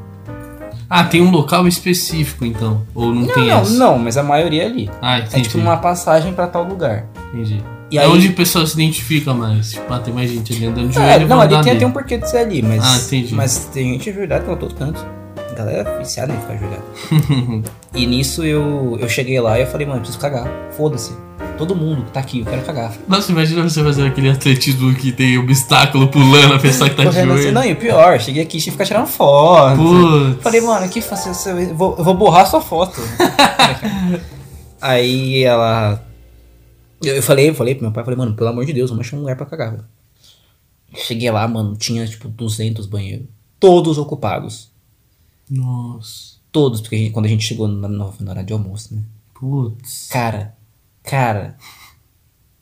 [0.90, 2.84] Ah, tem um local específico então.
[2.94, 3.72] Ou não, Não, tem não, essa?
[3.74, 4.90] não, mas a maioria é ali.
[5.02, 5.44] Ah, É entendi.
[5.50, 7.06] tipo uma passagem pra tal lugar.
[7.34, 7.64] Entendi.
[7.90, 9.72] E é aí, onde o pessoal se identifica mais.
[9.72, 11.28] Tipo, ah, tem mais gente ali andando de É, joelho.
[11.28, 12.84] não, ali tem até um porquê de ser ali, mas.
[12.84, 13.34] Ah, entendi.
[13.34, 15.04] Mas tem gente de verdade pra todo canto.
[15.52, 17.64] A galera é viciada em ficar ajoelhado.
[17.94, 20.48] e nisso eu, eu cheguei lá e eu falei, mano, eu preciso cagar.
[20.78, 21.14] Foda-se.
[21.58, 22.94] Todo mundo que tá aqui, eu quero cagar.
[23.08, 27.10] Nossa, imagina você fazer aquele atletismo que tem obstáculo pulando, a pessoa que tá de
[27.10, 27.24] assim.
[27.28, 27.52] joelho.
[27.52, 29.78] Não, e o pior, cheguei aqui e ficar tirando foto.
[29.78, 30.42] Putz.
[30.44, 31.30] Falei, mano, que fazer
[31.70, 33.00] eu vou, eu vou borrar sua foto.
[34.82, 36.04] Aí ela.
[37.02, 39.18] Eu, falei, eu falei pro meu pai, falei, mano, pelo amor de Deus, vamos achar
[39.18, 39.86] um lugar pra cagar, velho.
[40.96, 43.28] Cheguei lá, mano, tinha tipo 200 banheiros.
[43.60, 44.70] Todos ocupados.
[45.50, 46.34] Nossa.
[46.52, 49.02] Todos, porque a gente- quando a gente chegou na, na hora de almoço, né?
[49.34, 50.08] Putz.
[50.12, 50.56] Cara,
[51.04, 51.58] cara,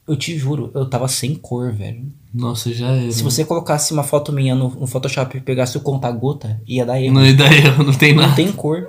[0.08, 2.06] eu te juro, eu tava sem cor, velho.
[2.34, 3.12] Nossa, já era.
[3.12, 7.00] Se você colocasse uma foto minha no, no Photoshop e pegasse o conta-gota, ia dar
[7.02, 7.16] erro.
[7.16, 8.36] Não, e daí não tem Não nada.
[8.36, 8.88] tem cor.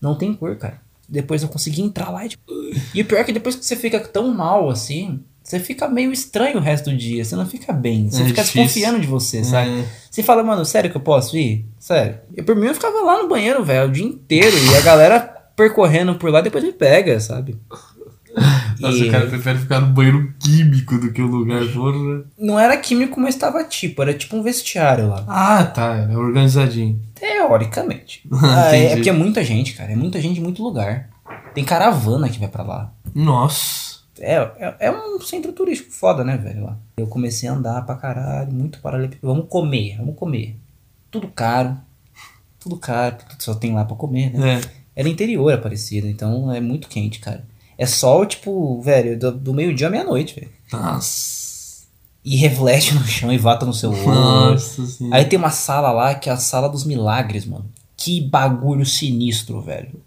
[0.00, 0.80] Não tem cor, cara.
[1.08, 2.42] Depois eu consegui entrar lá e tipo...
[2.94, 6.10] E o pior é que depois que você fica tão mal assim, você fica meio
[6.12, 7.24] estranho o resto do dia.
[7.24, 8.08] Você não fica bem.
[8.10, 8.62] Você É fica difícil.
[8.64, 9.70] desconfiando de você, sabe?
[9.80, 9.84] É.
[10.10, 11.66] Você fala, mano, sério que eu posso ir?
[11.78, 12.18] Sério.
[12.34, 14.56] Eu, por mim, eu ficava lá no banheiro, velho, o dia inteiro.
[14.56, 15.20] E a galera
[15.54, 17.56] percorrendo por lá, depois me pega, sabe?
[18.82, 22.24] Nossa, E o cara prefere ficar no banheiro químico do que o lugar porra.
[22.38, 25.24] Não era químico, mas tava tipo, era tipo um vestiário lá.
[25.28, 26.08] Ah, tá.
[26.10, 27.00] É organizadinho.
[27.14, 28.22] Teoricamente.
[28.42, 29.92] Ah, é, é porque é muita gente, cara.
[29.92, 31.08] É muita gente de muito lugar.
[31.54, 32.92] Tem caravana que vai pra lá.
[33.14, 34.00] Nossa.
[34.18, 36.64] É, é, é um centro turístico foda, né, velho?
[36.64, 36.76] Lá.
[36.96, 39.26] Eu comecei a andar pra caralho, muito paralelepípedo.
[39.26, 40.56] Vamos comer, vamos comer.
[41.10, 41.76] Tudo caro.
[42.60, 44.54] Tudo caro, tudo só tem lá pra comer, né?
[44.54, 44.60] É.
[44.94, 47.44] Era interior Aparecida, então é muito quente, cara.
[47.82, 50.50] É sol, tipo, velho, do, do meio-dia à meia-noite, velho.
[50.72, 51.82] Nossa.
[52.24, 54.04] E reflete no chão e vata no seu olho.
[54.06, 55.16] Nossa senhora.
[55.16, 57.64] Aí tem uma sala lá que é a sala dos milagres, mano.
[57.96, 60.00] Que bagulho sinistro, velho.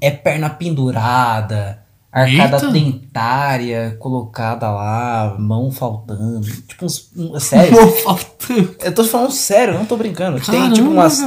[0.00, 2.70] É perna pendurada, arcada Eita.
[2.72, 6.40] dentária colocada lá, mão faltando.
[6.66, 7.08] Tipo uns.
[7.16, 7.72] um- sério.
[7.80, 8.76] Não faltando.
[8.82, 10.36] eu tô falando sério, não tô brincando.
[10.40, 11.20] tem Caramba, tipo umas,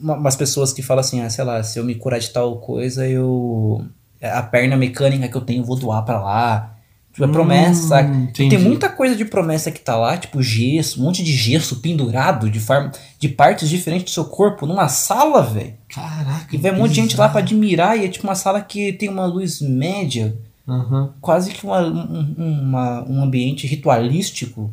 [0.00, 2.56] uma- umas pessoas que falam assim, ah, sei lá, se eu me curar de tal
[2.58, 3.84] coisa, eu.
[4.32, 6.70] A perna mecânica que eu tenho, eu vou doar pra lá.
[7.12, 8.26] Tipo, é promessa, Hum.
[8.34, 12.50] Tem muita coisa de promessa que tá lá, tipo gesso, um monte de gesso pendurado
[12.50, 15.74] de, forma, de partes diferentes do seu corpo numa sala, velho.
[15.88, 16.48] Caraca.
[16.52, 18.92] E vai um monte de gente lá pra admirar e é tipo uma sala que
[18.94, 20.36] tem uma luz média,
[20.68, 21.10] Aham.
[21.20, 24.72] quase que uma, um, uma- um ambiente ritualístico.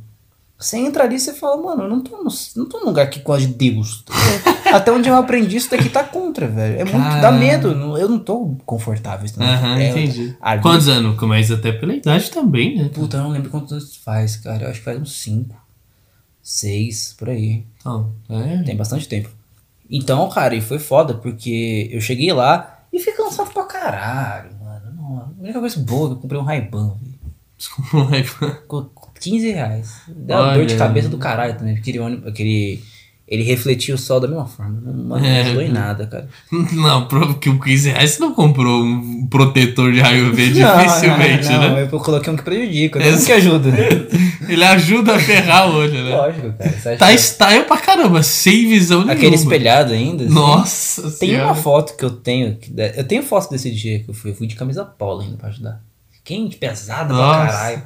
[0.62, 3.10] Você entra ali e você fala, mano, eu não tô, no, não tô num lugar
[3.10, 4.04] que gosta de Deus.
[4.71, 6.80] Até onde eu aprendi isso daqui tá contra, velho.
[6.80, 7.69] É muito, dá medo.
[7.97, 9.28] Eu não tô confortável.
[9.39, 10.36] Aham, É, entendi.
[10.39, 11.19] ali- Quantos anos?
[11.24, 12.89] Mas até pela idade também, né?
[12.93, 14.63] Puta, eu não lembro quantos anos faz, cara.
[14.65, 15.56] Eu acho que faz uns 5,
[16.41, 17.65] 6, por aí.
[17.80, 18.63] Então, é.
[18.63, 19.30] Tem bastante tempo.
[19.89, 24.93] Então, cara, e foi foda, porque eu cheguei lá e fiquei cansado pra caralho, mano.
[24.95, 26.93] Não, a única coisa boa é que eu comprei um Ray-Ban.
[27.58, 28.86] Desculpa, Ficou
[29.22, 30.02] 15 reais.
[30.10, 31.76] Uma Olha dor de cabeça do caralho também.
[31.78, 32.82] Aquele ônibus, aquele.
[33.28, 34.82] Ele refletia o sol da mesma forma.
[34.84, 35.44] Não, não É.
[35.44, 36.28] ajudou em nada, cara.
[36.74, 41.48] Não, porque o 15 reais você não comprou um protetor de raio V Não, dificilmente,
[41.48, 41.88] não, né?
[41.90, 43.70] Eu coloquei um que prejudica, um que ajuda.
[44.50, 46.14] Ele ajuda a ferrar o olho, né?
[46.14, 46.98] Lógico, cara.
[46.98, 49.14] Tá que- style pra caramba, sem visão nenhuma.
[49.14, 50.26] Aquele espelhado ainda.
[50.26, 50.34] assim.
[50.34, 51.46] Nossa Tem senhora.
[51.46, 52.58] uma foto que eu tenho.
[52.58, 54.32] que dá- Eu tenho foto desse dia que eu fui.
[54.32, 55.82] Eu fui de camisa polo ainda pra ajudar.
[56.26, 57.40] Quente, pesada Nossa.
[57.40, 57.84] pra caralho.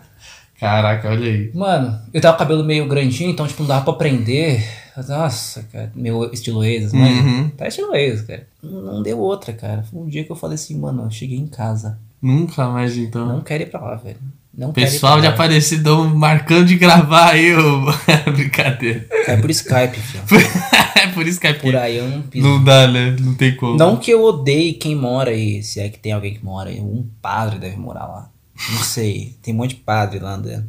[0.59, 1.51] Caraca, olha aí.
[1.53, 4.63] Mano, eu tava com o cabelo meio grandinho, então, tipo, não dava pra prender.
[5.07, 7.49] Nossa, cara, meu estilo ex, mas Uhum.
[7.49, 8.47] tá estilo ex, cara.
[8.63, 9.83] Não, deu outra, cara.
[9.83, 11.99] Foi um dia que eu falei assim, mano, eu cheguei em casa.
[12.21, 13.25] Nunca mais então.
[13.25, 14.17] Não quero ir pra lá, velho.
[14.57, 15.27] Não Pessoal de.
[15.27, 17.85] Aparecidão marcando de gravar aí o.
[18.31, 19.05] Brincadeira.
[19.27, 20.23] É por Skype, filho.
[20.95, 22.47] é por é Por aí eu não piso.
[22.47, 23.15] Não dá, né?
[23.19, 23.77] Não tem como.
[23.77, 26.79] Não que eu odeie quem mora aí, se é que tem alguém que mora aí.
[26.79, 28.29] Um padre deve morar lá.
[28.71, 29.35] Não sei.
[29.41, 30.67] Tem um monte de padre lá andando.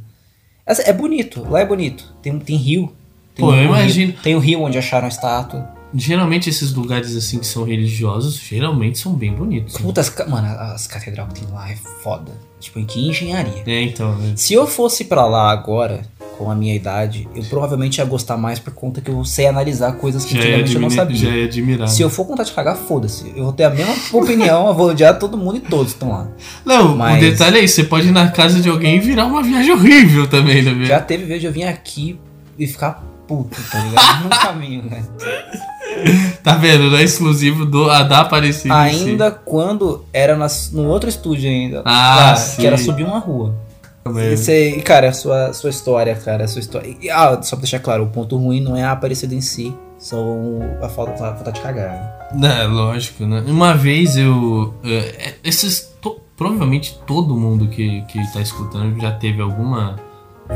[0.66, 2.12] É bonito, lá é bonito.
[2.22, 2.92] Tem, tem rio.
[3.34, 4.12] Tem Pô, um eu rio- imagino.
[4.22, 5.68] Tem o rio onde acharam a estátua.
[5.94, 9.74] Geralmente esses lugares assim que são religiosos, geralmente são bem bonitos.
[9.74, 9.80] né?
[9.80, 12.32] Puta, as, mano, as catedrais que tem lá é foda.
[12.58, 13.62] Tipo, que engenharia.
[13.66, 14.32] É, então, né?
[14.36, 16.02] Se eu fosse pra lá agora,
[16.38, 19.92] com a minha idade, eu provavelmente ia gostar mais por conta que eu sei analisar
[19.92, 21.16] coisas que Já antigamente eu não sabia.
[21.16, 21.88] já admirável.
[21.88, 23.32] Se eu for contar de cagar, foda-se.
[23.34, 26.28] Eu vou ter a mesma opinião, eu vou odiar todo mundo e todos estão lá.
[26.64, 29.24] Não, Mas- o detalhe é isso, você pode ir na casa de alguém e virar
[29.26, 30.84] uma viagem horrível também, né?
[30.84, 32.18] Já teve vez de eu vir aqui
[32.58, 34.24] e ficar puto, tá ligado?
[34.24, 35.02] no caminho, né?
[36.42, 36.90] Tá vendo?
[36.90, 38.88] Não é exclusivo do, a da Aparecida.
[38.90, 39.08] em si.
[39.10, 41.82] Ainda quando era nas- no outro estúdio ainda.
[41.84, 42.56] Ah, lá.
[42.56, 43.54] Que era subir uma rua.
[44.10, 46.96] E você- cara, a sua, sua história, cara, a sua história.
[47.00, 49.74] e- ah, só pra deixar claro, o ponto ruim não é a Aparecida em si,
[49.98, 52.28] são a falta, a falta de cagar.
[52.34, 52.62] né?
[52.62, 53.42] É, lógico, né?
[53.46, 54.74] Uma vez eu.
[54.84, 55.94] é, esses.
[56.00, 59.96] to- provavelmente todo mundo que, que tá escutando já teve alguma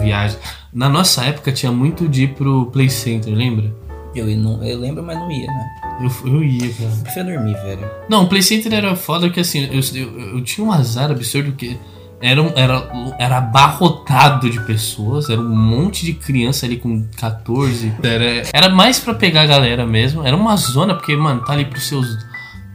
[0.00, 0.38] viagem.
[0.72, 3.72] Na nossa época tinha muito de ir pro Play Center, lembra?
[4.14, 5.66] Eu, não, eu lembro, mas não ia, né?
[6.02, 6.90] Eu, eu ia, cara.
[6.90, 7.90] Eu prefiro dormir, velho.
[8.08, 11.52] Não, o Play Center era foda que assim, eu, eu, eu tinha um azar absurdo
[11.52, 11.78] que
[12.20, 17.92] era, um- era, era abarrotado de pessoas, era um monte de criança ali com 14.
[18.02, 21.64] Era, era mais pra pegar a galera mesmo, era uma zona, porque, mano, tá ali
[21.64, 22.06] pros seus.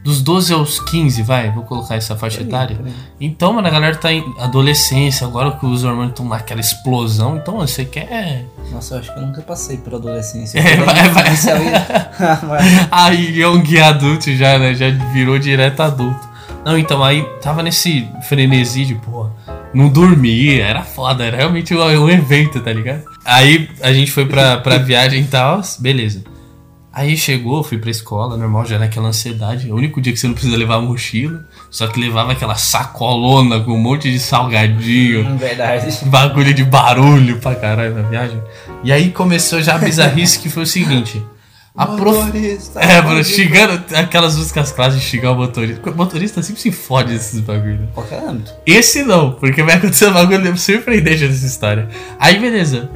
[0.04, 2.78] Dos 12 aos 15, vai, vou colocar essa faixa etária.
[3.20, 7.54] Então, mano, a galera tá em adolescência, agora que os hormônios estão naquela explosão, então
[7.56, 8.44] mano, você quer.
[8.70, 10.60] Nossa, eu acho que eu nunca passei por adolescência.
[10.62, 11.10] É, vai,
[12.46, 12.88] vai.
[12.92, 14.74] Aí é um guia adulto já, né?
[14.76, 16.25] Já virou direto adulto.
[16.66, 19.30] Não, então aí tava nesse frenesi de, pô,
[19.72, 23.04] não dormia, era foda, era realmente um, evento, tá ligado?
[23.24, 26.24] Aí a gente foi pra, pra viagem e tal, beleza.
[26.92, 29.70] Aí chegou, fui pra escola, normal, já naquela ansiedade.
[29.70, 33.70] O único dia que você não precisa levar mochila, só que levava aquela sacolona com
[33.70, 35.24] um monte de salgadinho.
[35.24, 35.86] Hum, Verdade.
[36.10, 38.42] Bagulho de barulho pra caralho na viagem.
[38.82, 41.22] E aí começou já a bizarrice que foi o seguinte.
[41.76, 42.16] A prof...
[42.24, 45.90] Motorista, É, mano, xingando aquelas músicas clássicas de xingar o motorista.
[45.90, 47.80] O motorista sempre se fode desses bagulho.
[47.80, 47.88] né?
[47.94, 48.52] Qualquer âmbito.
[48.64, 51.88] Esse não, porque vai acontecer um bagulho surpreendente nessa história.
[52.18, 52.88] Aí, beleza.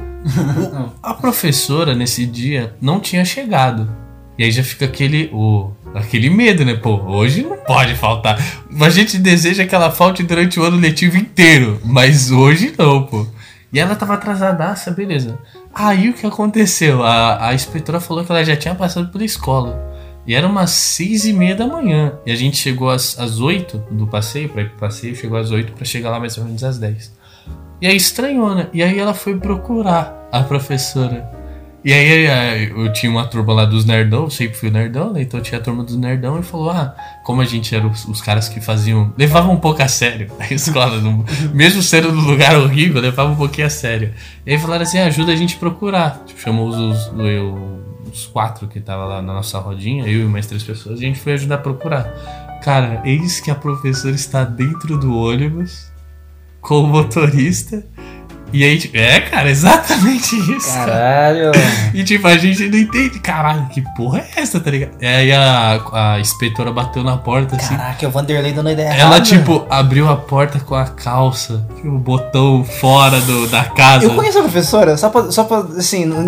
[0.57, 3.89] O- a professora, nesse dia, não tinha chegado.
[4.37, 6.73] E aí já fica aquele, o, aquele medo, né?
[6.73, 8.39] Pô, hoje não pode faltar.
[8.79, 13.27] A gente deseja que ela falte durante o ano letivo inteiro, mas hoje não, pô.
[13.71, 15.39] E ela tava atrasadaça, beleza.
[15.73, 17.03] Aí o que aconteceu?
[17.03, 19.91] A, a inspetora falou que ela já tinha passado pela escola.
[20.27, 22.13] E era umas seis e meia da manhã.
[22.25, 25.51] E a gente chegou às, às oito do passeio, pra ir pro passeio, chegou às
[25.51, 27.11] oito pra chegar lá mais ou menos às dez.
[27.81, 28.67] E aí estranhou, né?
[28.73, 31.40] E aí ela foi procurar a professora.
[31.83, 35.21] E aí eu tinha uma turma lá dos nerdão, eu sempre fui nerdão, né?
[35.23, 38.21] Então tinha a turma dos nerdão e falou: Ah, como a gente era os, os
[38.21, 39.11] caras que faziam.
[39.17, 43.35] levavam um pouco a sério a escola, não- mesmo sendo num lugar horrível, levavam um
[43.37, 44.13] pouquinho a sério.
[44.45, 46.21] E aí falaram assim: ajuda a gente a procurar.
[46.25, 50.25] Tipo, chamou os, os, eu- os quatro que tava lá na nossa rodinha, eu e
[50.25, 52.59] mais três pessoas, a gente foi ajudar a procurar.
[52.63, 55.89] Cara, eis que a professora está dentro do ônibus
[56.61, 57.83] com o motorista.
[58.53, 60.73] E aí, tipo, é, cara, exatamente isso.
[60.73, 61.51] Caralho.
[61.93, 64.91] E tipo, a gente não entende, caralho, que porra é essa, tá ligado?
[65.01, 65.81] E aí a,
[66.13, 67.75] a inspetora bateu na porta assim.
[67.75, 69.21] Caraca, é o Vanderlei dando ideia Ela, errada.
[69.21, 74.05] tipo, abriu a porta com a calça, o botão fora do, da casa.
[74.05, 76.19] Eu conheço a professora, só pra, só pra assim, não,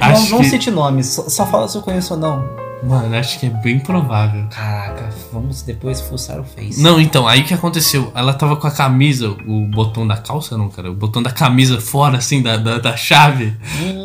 [0.00, 2.48] acho não que- cite nomes, só, só fala se eu conheço ou não.
[2.82, 4.46] Mano, acho que é bem provável.
[4.50, 6.80] Caraca, vamos depois fuçar o Face.
[6.80, 8.10] Não, então, aí o que aconteceu?
[8.14, 11.80] Ela tava com a camisa, o botão da calça, não, cara, o botão da camisa
[11.80, 13.54] fora, assim, da, da, da chave.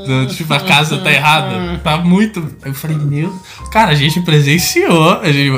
[0.06, 1.80] Do, tipo, a casa tá errada.
[1.84, 2.46] Tá muito.
[2.64, 3.34] Eu falei, meu.
[3.72, 5.20] Cara, a gente presenciou.
[5.22, 5.52] A gente,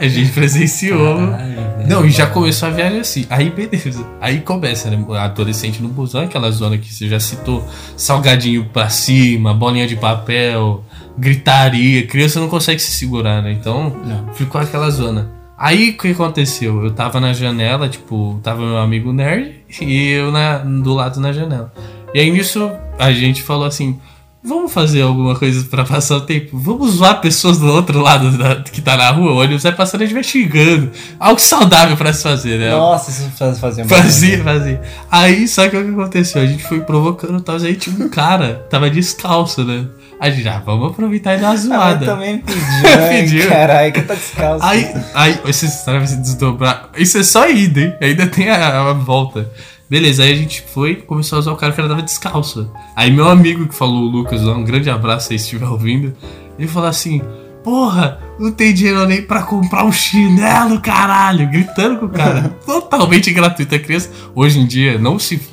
[0.00, 1.30] a gente presenciou.
[1.30, 1.68] Caralho.
[1.88, 3.26] Não, e já começou a viagem assim.
[3.30, 4.06] Aí, beleza.
[4.20, 5.02] Aí começa, né?
[5.18, 7.66] Adolescente no busão, aquela zona que você já citou.
[7.96, 10.84] Salgadinho pra cima, bolinha de papel,
[11.18, 12.06] gritaria.
[12.06, 13.52] Criança não consegue se segurar, né?
[13.52, 14.32] Então Não.
[14.34, 15.30] ficou aquela zona.
[15.58, 16.84] Aí o que aconteceu?
[16.84, 21.32] Eu tava na janela, tipo, tava meu amigo nerd e eu na, do lado na
[21.32, 21.72] janela.
[22.14, 23.98] E aí nisso a gente falou assim:
[24.42, 26.56] vamos fazer alguma coisa pra passar o tempo?
[26.56, 30.02] Vamos zoar pessoas do outro lado da- que tá na rua, o ônibus vai passando
[30.02, 30.92] e a gente vai xingando.
[31.18, 32.70] Algo saudável pra se fazer, né?
[32.70, 33.96] Nossa, isso faz, fazia muito.
[34.00, 34.80] Fazia, fazia.
[35.10, 36.40] Aí, só que o que aconteceu?
[36.40, 39.86] A gente foi provocando e tal, aí tinha um cara, tava descalço, né?
[40.20, 42.04] A gente, ah, vamos aproveitar e dar uma zoada.
[42.04, 43.08] também pediu, né?
[43.08, 43.48] Pediu.
[43.48, 44.64] Caralho, que tá descalço.
[44.64, 46.90] Aí, aí, essa história vai se desdobrar.
[46.96, 47.94] Isso é só ida, hein?
[48.00, 49.50] Ainda tem a, a volta.
[49.88, 52.70] Beleza, aí a gente foi começou a usar o cara que era tava descalço.
[52.94, 56.14] Aí meu amigo que falou, o Lucas, um grande abraço aí se estiver ouvindo,
[56.58, 57.22] ele falou assim:
[57.64, 61.50] Porra, não tem dinheiro nem pra comprar um chinelo, caralho!
[61.50, 62.56] Gritando com o cara.
[62.64, 63.74] Totalmente gratuito.
[63.74, 65.40] A criança, hoje em dia, não se.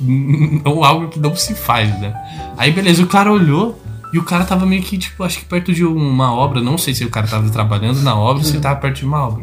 [0.64, 2.14] Não, algo que não se faz, né?
[2.56, 3.78] Aí beleza, o cara olhou.
[4.12, 6.60] E o cara tava meio que, tipo, acho que perto de uma obra.
[6.60, 9.26] Não sei se o cara tava trabalhando na obra ou se tava perto de uma
[9.26, 9.42] obra.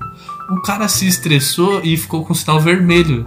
[0.49, 3.25] O cara se estressou e ficou com o sinal vermelho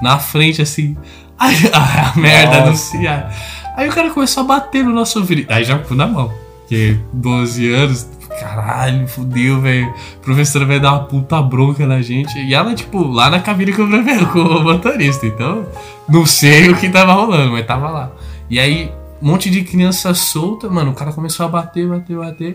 [0.00, 0.96] na frente, assim.
[1.38, 3.34] Aí a merda anunciar.
[3.76, 5.52] Aí o cara começou a bater no nosso ouvido.
[5.52, 6.32] Aí já na mão.
[6.60, 8.08] Porque 12 anos,
[8.40, 9.92] caralho, fudeu, velho.
[10.16, 12.36] A professora vai dar uma puta bronca na gente.
[12.38, 15.26] E ela, tipo, lá na cabine com o, com o motorista.
[15.26, 15.66] Então,
[16.08, 18.10] não sei o que tava rolando, mas tava lá.
[18.48, 20.90] E aí, um monte de criança solta, mano.
[20.90, 22.54] O cara começou a bater, bater, bater.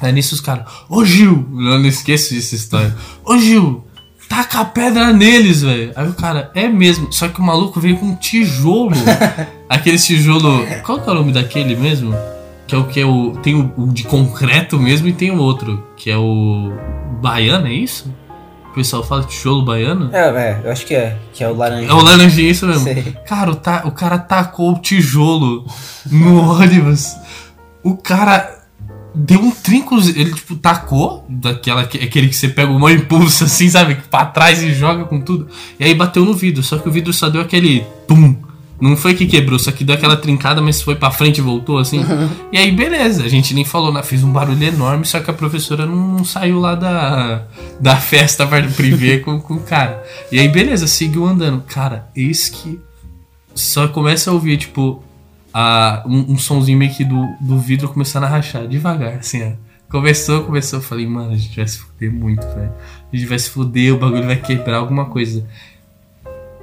[0.00, 2.96] Aí nisso os caras, ô Gil, eu não esqueço dessa história.
[3.22, 3.84] Ô Gil,
[4.28, 5.92] taca a pedra neles, velho.
[5.94, 7.12] Aí o cara, é mesmo.
[7.12, 8.92] Só que o maluco veio com um tijolo.
[9.68, 10.64] Aquele tijolo.
[10.84, 12.14] Qual que é o nome daquele mesmo?
[12.66, 13.32] Que é o que é o.
[13.42, 15.84] Tem o, o de concreto mesmo e tem o outro.
[15.96, 16.72] Que é o.
[17.20, 18.10] Baiano, é isso?
[18.70, 20.10] O pessoal fala tijolo baiano?
[20.12, 21.16] É, é, eu acho que é.
[21.32, 21.90] Que é o laranja.
[21.90, 22.84] É o laranjinha, isso mesmo.
[22.84, 23.16] Sei.
[23.26, 25.66] Cara, o, ta- o cara tacou o tijolo
[26.10, 27.16] no ônibus.
[27.82, 28.58] O cara
[29.12, 29.96] deu um trinco.
[29.98, 31.26] Ele, tipo, tacou.
[31.28, 33.96] Daquela, aquele que você pega um impulso assim, sabe?
[34.08, 35.48] Pra trás e joga com tudo.
[35.78, 36.62] E aí bateu no vidro.
[36.62, 37.84] Só que o vidro só deu aquele.
[38.06, 38.36] Pum!
[38.80, 41.78] Não foi que quebrou, só que deu aquela trincada, mas foi pra frente e voltou
[41.78, 42.04] assim.
[42.50, 44.02] E aí, beleza, a gente nem falou, né?
[44.02, 47.42] Fez um barulho enorme, só que a professora não, não saiu lá da,
[47.78, 50.02] da festa privê com, com o cara.
[50.32, 51.62] E aí, beleza, seguiu andando.
[51.62, 52.80] Cara, eis que
[53.54, 55.02] só começa a ouvir, tipo,
[55.52, 59.70] a, um, um sonzinho meio que do, do vidro começando a rachar, devagar, assim, ó.
[59.90, 62.72] Começou, começou, eu falei, mano, a gente vai se fuder muito, velho.
[63.12, 65.44] A gente vai se fuder, o bagulho vai quebrar alguma coisa.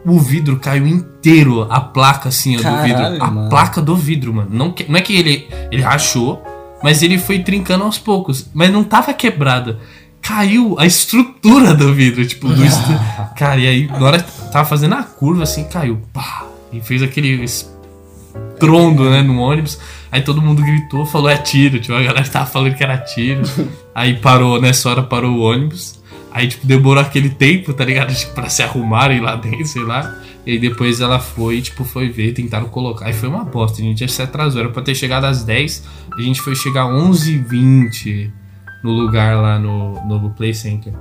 [0.07, 3.23] O vidro caiu inteiro, a placa assim, ó, do Caralho, vidro.
[3.23, 3.49] A mano.
[3.49, 4.49] placa do vidro, mano.
[4.51, 6.41] Não, que- não é que ele, ele rachou,
[6.81, 8.49] mas ele foi trincando aos poucos.
[8.53, 9.79] Mas não tava quebrada.
[10.21, 12.93] Caiu a estrutura do vidro, tipo, do estru...
[13.35, 16.01] Cara, e aí, na hora que tava fazendo a curva, assim, caiu.
[16.13, 16.45] Pá!
[16.71, 19.77] E fez aquele estrondo, né, no ônibus.
[20.11, 21.79] Aí todo mundo gritou, falou, é tiro.
[21.79, 23.41] Tipo, a galera tava falando que era tiro.
[23.93, 25.96] aí parou, nessa hora parou o ônibus.
[26.37, 28.13] Aí, tipo, demorou aquele tempo, tá ligado?
[28.13, 30.21] Tipo, pra se arrumarem lá dentro, sei lá.
[30.45, 33.07] E aí depois ela foi, tipo, foi ver, tentaram colocar.
[33.07, 34.61] Aí foi uma bosta, a gente se atrasou.
[34.61, 35.83] Era pra ter chegado às 10,
[36.15, 38.29] a gente foi chegar às 11h20
[38.83, 40.93] no lugar lá no, no Play Center.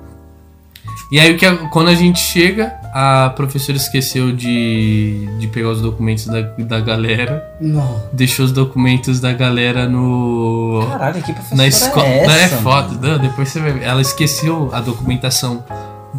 [1.12, 1.36] E aí,
[1.70, 7.46] quando a gente chega, a professora esqueceu de, de pegar os documentos da, da galera.
[7.60, 8.02] Não.
[8.10, 10.82] Deixou os documentos da galera no.
[10.88, 12.06] Caralho, que professora na escola.
[12.06, 12.98] é é mano?
[13.02, 13.82] Não, depois você vai ver.
[13.82, 15.62] Ela esqueceu a documentação.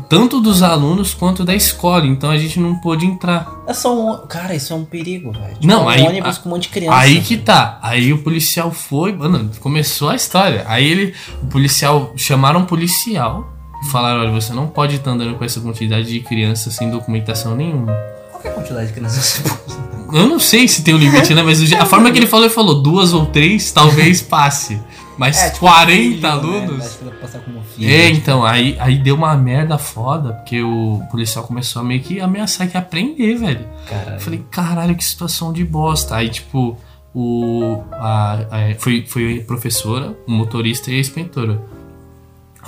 [0.07, 2.05] Tanto dos alunos quanto da escola.
[2.05, 3.51] Então a gente não pôde entrar.
[3.65, 4.27] É só um.
[4.27, 5.55] Cara, isso é um perigo, velho.
[5.55, 6.95] Tipo, Não, um aí- ônibus com um monte de criança.
[6.95, 7.79] Aí que tá.
[7.81, 10.63] Aí o policial foi, mano, começou a história.
[10.67, 13.56] Aí ele, o policial, chamaram um policial.
[13.83, 17.55] E Falaram, olha, você não pode estar andando com essa quantidade de crianças sem documentação
[17.55, 17.91] nenhuma.
[18.31, 19.77] Qual é a quantidade de crianças você pode?
[20.17, 21.43] Eu não sei se tem um limite, né?
[21.43, 24.81] Mas a forma que ele falou, ele falou duas ou três, talvez passe.
[25.17, 26.29] Mas É, tipo, 40 filho, né?
[26.29, 26.99] alunos.
[27.43, 27.89] Como filho.
[27.89, 28.17] É, tipo.
[28.17, 32.69] então, aí, aí deu uma merda foda, porque o policial começou a meio que ameaçar
[32.69, 33.67] que ia prender, velho.
[33.89, 34.13] Caralho.
[34.15, 36.15] Eu falei, caralho, que situação de bosta.
[36.15, 36.77] Aí, tipo,
[37.13, 37.81] o.
[37.93, 41.59] A, a- foi, foi a professora, o motorista e a inspetora.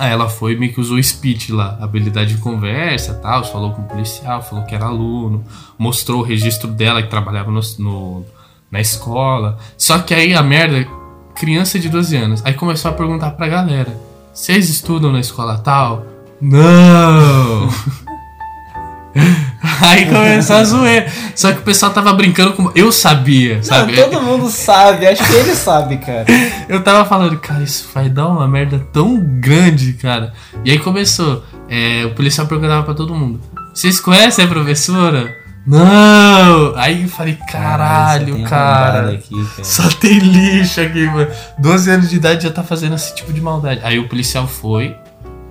[0.00, 3.84] Aí ela foi meio que usou speech lá, habilidade de conversa tal, falou com o
[3.84, 5.44] policial, falou que era aluno,
[5.78, 8.24] mostrou o registro dela que trabalhava no, no-
[8.70, 9.58] na escola.
[9.76, 10.88] Só que aí a merda,
[11.34, 13.94] criança de 12 anos, aí começou a perguntar pra galera:
[14.32, 16.06] vocês estudam na escola tal?
[16.40, 17.68] Não!
[19.80, 21.06] Aí começou a zoeira.
[21.34, 22.70] Só que o pessoal tava brincando com.
[22.74, 23.96] Eu sabia, sabe?
[23.96, 26.26] Não, todo mundo sabe, acho que ele sabe, cara.
[26.68, 30.32] Eu tava falando, cara, isso vai dar uma merda tão grande, cara.
[30.64, 31.44] E aí começou.
[31.68, 33.40] é, o policial perguntava pra todo mundo:
[33.74, 35.40] Vocês conhecem a professora?
[35.66, 36.74] Não!
[36.76, 38.98] Aí eu falei, caralho, cara.
[38.98, 39.64] arrombado Aqui, cara.
[39.64, 41.30] Só tem lixo aqui, mano.
[41.58, 43.80] 12 anos de idade já tá fazendo esse tipo de maldade.
[43.84, 44.96] Aí o policial foi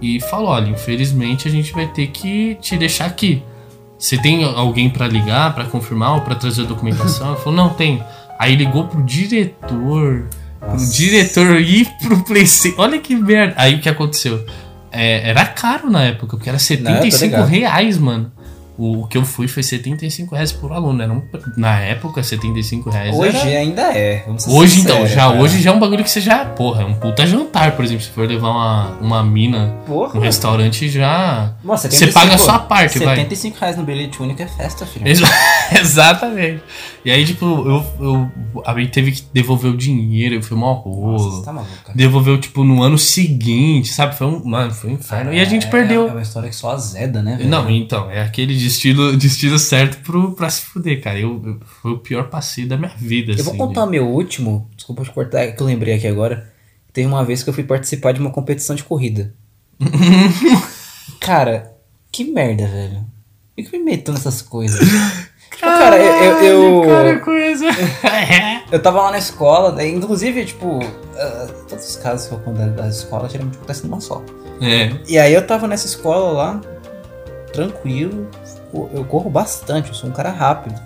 [0.02, 3.44] e falou: olha, infelizmente a gente vai ter que te deixar aqui.
[4.00, 7.34] Você tem alguém pra ligar, pra confirmar ou pra trazer a documentação?
[7.34, 8.02] Ele falou: não, tem.
[8.40, 10.26] Aí ligou pro diretor.
[10.60, 10.94] Pro Nossa.
[10.94, 12.82] diretor ir pro PlayStation.
[12.82, 13.54] Olha que merda.
[13.58, 14.46] Aí o que aconteceu?
[14.92, 17.48] É, era caro na época, porque era Não, eu tô 75 ligado.
[17.48, 18.32] reais, mano.
[18.80, 21.04] O, o que eu fui foi 75 reais por aluno.
[21.04, 21.22] Era um-
[21.58, 23.60] na época, 75 reais Hoje era...
[23.60, 24.26] ainda é.
[24.48, 25.42] Hoje então, já cara.
[25.42, 28.04] hoje já é um bagulho que você já, porra, é um puta jantar, por exemplo,
[28.04, 30.14] se for levar uma, uma mina Porra.
[30.14, 31.54] no restaurante já.
[31.64, 33.16] Você 75 paga a sua parte, vai.
[33.18, 35.08] 75 reais no bilhete único é festa, filho.
[35.08, 35.28] Exa-
[35.80, 36.62] Exatamente.
[37.04, 38.32] E aí, tipo, eu, eu
[38.66, 41.20] a gente teve que devolver o dinheiro, eu fui mó Nossa, rolo.
[41.32, 41.64] você tá.
[41.96, 44.16] Devolveu, tipo, no ano seguinte, sabe?
[44.16, 44.44] Foi um.
[44.44, 45.34] Mano, foi um inferno.
[45.34, 46.08] E a gente É- perdeu.
[46.08, 47.50] É uma história que só azeda, né, velho?
[47.50, 51.20] Não, então, é aquele destino, destino certo pro, pra se fuder, cara.
[51.20, 53.44] Eu, eu- foi o pior passeio da minha vida, Eu assim.
[53.44, 56.52] vou contar o meu último, desculpa te cortar, é que eu lembrei aqui agora.
[56.94, 59.34] Teve uma vez que eu fui participar de uma competição de corrida.
[61.20, 61.72] cara,
[62.12, 63.06] que merda, velho.
[63.56, 64.80] Por que eu me meto nessas coisas?
[65.50, 66.38] Tipo, cara, eu.
[66.44, 67.66] eu, eu- Cara, coisa.
[68.08, 68.64] É.
[68.72, 70.80] Eu tava lá na escola, daí, inclusive, tipo,
[71.18, 74.24] ah, todos os casos que eu conto da, escola geralmente acontecem numa só.
[74.62, 74.92] É.
[75.08, 76.62] E aí eu tava nessa escola lá,
[77.52, 78.30] tranquilo,
[78.74, 80.80] eu corro bastante, eu sou um cara rápido.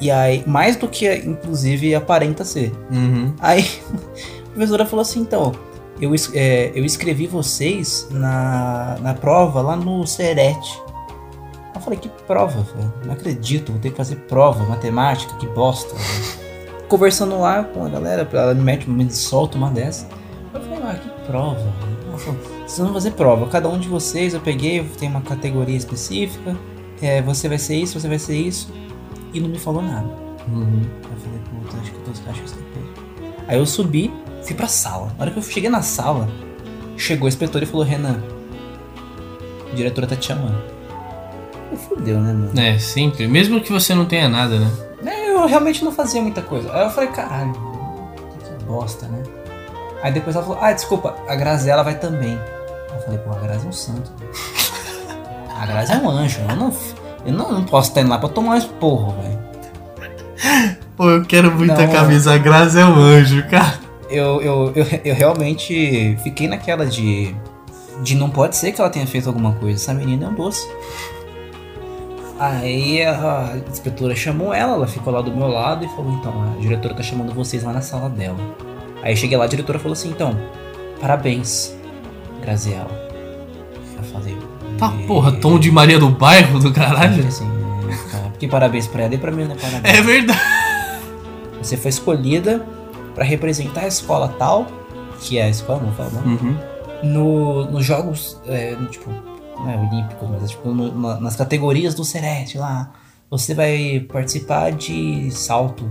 [0.00, 2.72] E aí, mais do que inclusive aparenta ser.
[2.90, 3.34] Uhum.
[3.38, 3.68] Aí
[4.46, 5.52] a professora falou assim, então,
[6.00, 10.80] eu, é, eu escrevi vocês na, na prova lá no Serete.
[11.74, 12.92] Eu falei, que prova, velho?
[13.04, 15.94] Não acredito, vou ter que fazer prova, matemática, que bosta.
[15.94, 16.50] velho."
[16.88, 20.08] Conversando lá com a galera, ela me mete, me solta uma dessa.
[20.52, 21.72] Eu falei, ah, que prova?
[22.08, 23.46] Ela falou, vocês vão fazer prova.
[23.48, 26.56] Cada um de vocês, eu peguei, tem uma categoria específica.
[27.02, 28.72] É, você vai ser isso, você vai ser isso.
[29.32, 30.08] E não me falou nada.
[30.48, 30.82] Uhum.
[31.04, 32.82] Aí eu falei, puta, acho que eu tô, acho que eu escapei.
[33.48, 35.12] Aí eu subi, fui pra sala.
[35.16, 36.28] Na hora que eu cheguei na sala,
[36.96, 38.22] chegou o inspetor e falou, Renan,
[39.70, 40.60] a diretora tá te chamando.
[41.70, 42.60] Eu fudeu, né, mano?
[42.60, 43.28] É, sempre.
[43.28, 44.70] Mesmo que você não tenha nada, né?
[45.06, 46.72] É, Eu realmente não fazia muita coisa.
[46.74, 49.22] Aí eu falei, caralho, que bosta, né?
[50.02, 52.38] Aí depois ela falou, ah, desculpa, a Graziela vai também.
[52.92, 54.10] Eu falei, pô, a Grazi é um santo.
[55.60, 56.40] A Grazi é um anjo.
[56.48, 56.72] Eu não,
[57.26, 59.38] eu não, não posso estar indo lá pra tomar um esporro, velho.
[60.96, 61.84] Pô, eu quero muito Não.
[61.84, 62.34] a camisa.
[62.34, 63.78] A Grazi é um anjo, cara.
[64.08, 67.36] eu, eu, eu, eu realmente fiquei naquela de.
[68.02, 69.76] De não pode ser que ela tenha feito alguma coisa.
[69.76, 70.66] Essa menina é um doce.
[72.38, 76.58] Aí a inspetora chamou ela, ela ficou lá do meu lado e falou: Então, a
[76.58, 78.38] diretora tá chamando vocês lá na sala dela.
[79.02, 80.34] Aí eu cheguei lá, a diretora falou assim: Então,
[80.98, 81.76] parabéns,
[82.40, 82.90] Graziela.
[83.98, 84.38] Eu falei:
[84.80, 87.12] Tá, porra, tom de Maria do Bairro do caralho.
[87.12, 87.46] falei assim:
[87.88, 89.54] "É, cara, Que parabéns pra ela e pra mim, né?
[89.60, 89.94] Parabéns.
[89.98, 90.40] É verdade.
[91.62, 92.64] Você foi escolhida
[93.14, 94.66] pra representar a escola tal,
[95.20, 96.56] que é a escola, não fala não, Uhum.
[97.02, 99.10] no, nos jogos, é, no, tipo,
[99.58, 102.90] não é olímpicos, mas é, tipo, no- na- nas categorias do Serete lá.
[103.30, 105.88] Você vai participar de salto,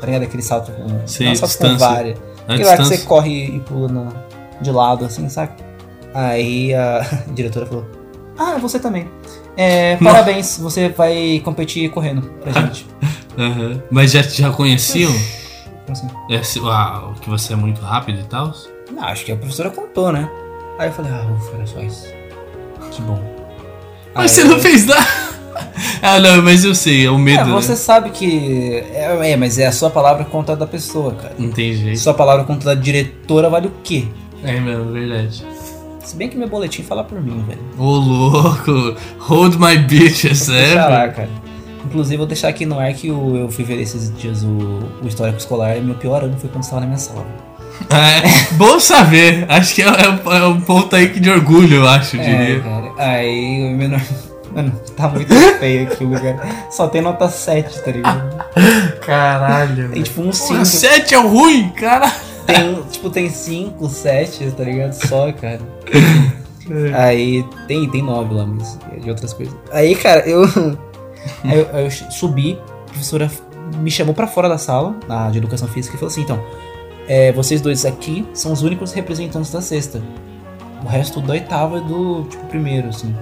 [0.00, 0.22] tá ligado?
[0.22, 1.78] Aquele salto com, Sim, não, salto com distância.
[1.88, 2.18] várias.
[2.48, 4.12] A Aquele lá que você corre e pula na-
[4.60, 5.52] de lado, assim, sabe?
[6.14, 7.00] Aí a
[7.34, 7.86] diretora falou,
[8.40, 9.06] ah, você também.
[9.56, 12.86] É, parabéns, você vai competir correndo pra gente.
[13.38, 13.82] Aham.
[13.90, 15.12] Mas já, já conheciam
[15.88, 16.08] Assim.
[16.28, 18.52] esse, ah, que você é muito rápido e tal?
[18.90, 20.28] Não, acho que a professora contou, né?
[20.78, 22.06] Aí eu falei, ah, ufa, era só isso.
[22.90, 23.20] Que bom.
[24.14, 25.06] Mas Aí você eu- não fez nada.
[26.02, 27.50] ah, não, mas eu sei, é o medo.
[27.50, 27.76] É, você né?
[27.76, 28.82] sabe que.
[28.92, 31.34] É, é, mas é a sua palavra contra a da pessoa, cara.
[31.38, 31.98] Não tem jeito.
[31.98, 34.06] Sua palavra contra a da diretora vale o quê?
[34.42, 35.44] É mesmo, verdade.
[36.10, 37.60] Se bem que meu boletim fala por mim, velho.
[37.78, 40.74] Ô louco, hold my bitch, é sério?
[40.74, 41.28] cara.
[41.86, 44.48] Inclusive, vou deixar aqui no ar que eu fui ver esses dias o,
[45.02, 47.24] o histórico escolar e meu pior ano foi quando estava na minha sala.
[47.88, 49.46] É, bom saber.
[49.48, 52.24] Acho que é, é- é um ponto aí que de orgulho, eu acho, eu É,
[52.24, 52.60] diria.
[52.60, 52.92] cara.
[52.98, 54.00] Aí o menor.
[54.54, 56.66] Mano, tá muito feio aqui o lugar.
[56.72, 58.44] Só tem nota 7, tá ligado?
[59.06, 59.88] Caralho.
[59.90, 60.64] Tem tipo um Porra, 5.
[60.66, 62.12] sete é ruim, cara.
[62.54, 64.92] Tem, tipo, tem 5, 7, tá ligado?
[64.92, 65.60] Só, cara.
[66.96, 69.54] Aí tem, tem 9 lá, mas é de outras coisas.
[69.72, 70.42] Aí, cara, eu.
[71.44, 73.30] eu, eu subi, a professora
[73.78, 76.42] me chamou pra fora da sala, na de educação física, e falou assim: então,
[77.08, 80.02] é, vocês dois aqui são os únicos representantes da sexta.
[80.84, 83.14] O resto da oitava é do, tipo, primeiro, assim.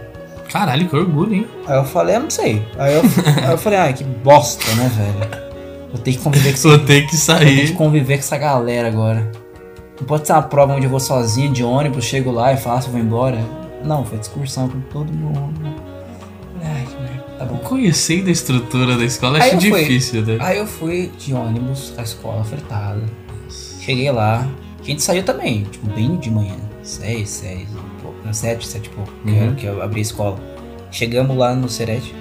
[0.50, 1.46] Caralho, que orgulho, hein?
[1.66, 2.64] Aí eu falei, eu não sei.
[2.78, 3.02] Aí eu,
[3.44, 5.47] aí eu falei, ah, que bosta, né, velho?
[5.93, 7.72] Vou ter que conviver com esse Vou ter que Eu tenho que sair.
[7.74, 9.30] conviver com essa galera agora.
[10.01, 12.91] Não pode ser uma prova onde eu vou sozinho de ônibus, chego lá e faço,
[12.91, 13.39] vou embora.
[13.84, 15.61] Não, foi excursão com todo mundo.
[16.62, 17.24] Ai, que merda.
[17.39, 17.57] Tá bom.
[17.59, 19.80] Conhecendo a estrutura da escola, acho eu fui.
[19.80, 20.36] difícil, né?
[20.41, 23.03] Aí eu fui de ônibus, a escola fretada.
[23.80, 24.47] Cheguei lá,
[24.80, 26.57] a gente saiu também, tipo, bem de manhã.
[26.82, 29.55] Seis, seis, um pouco, sete, sete e pouco, que, Uhum.
[29.55, 30.39] que eu abri a escola.
[30.91, 32.14] Chegamos lá no Serete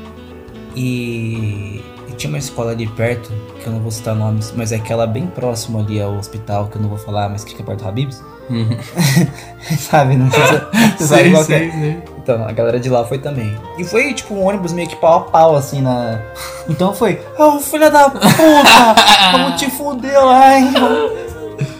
[0.76, 1.82] e
[2.18, 5.28] tinha uma escola ali perto, que eu não vou citar nomes, mas é aquela bem
[5.28, 8.22] próxima ali ao hospital, que eu não vou falar, mas que fica perto do Habibs.
[8.50, 8.78] Uhum.
[9.78, 10.58] sabe, não sei se você
[11.06, 11.72] sabe Sei, qual que é.
[11.72, 12.04] sei.
[12.18, 13.58] Então, a galera de lá foi também.
[13.78, 16.20] E foi tipo um ônibus meio que pau a pau, assim, na.
[16.68, 18.96] Então foi, ô filha da puta!
[19.32, 20.74] Vamos te fuder lá, hein?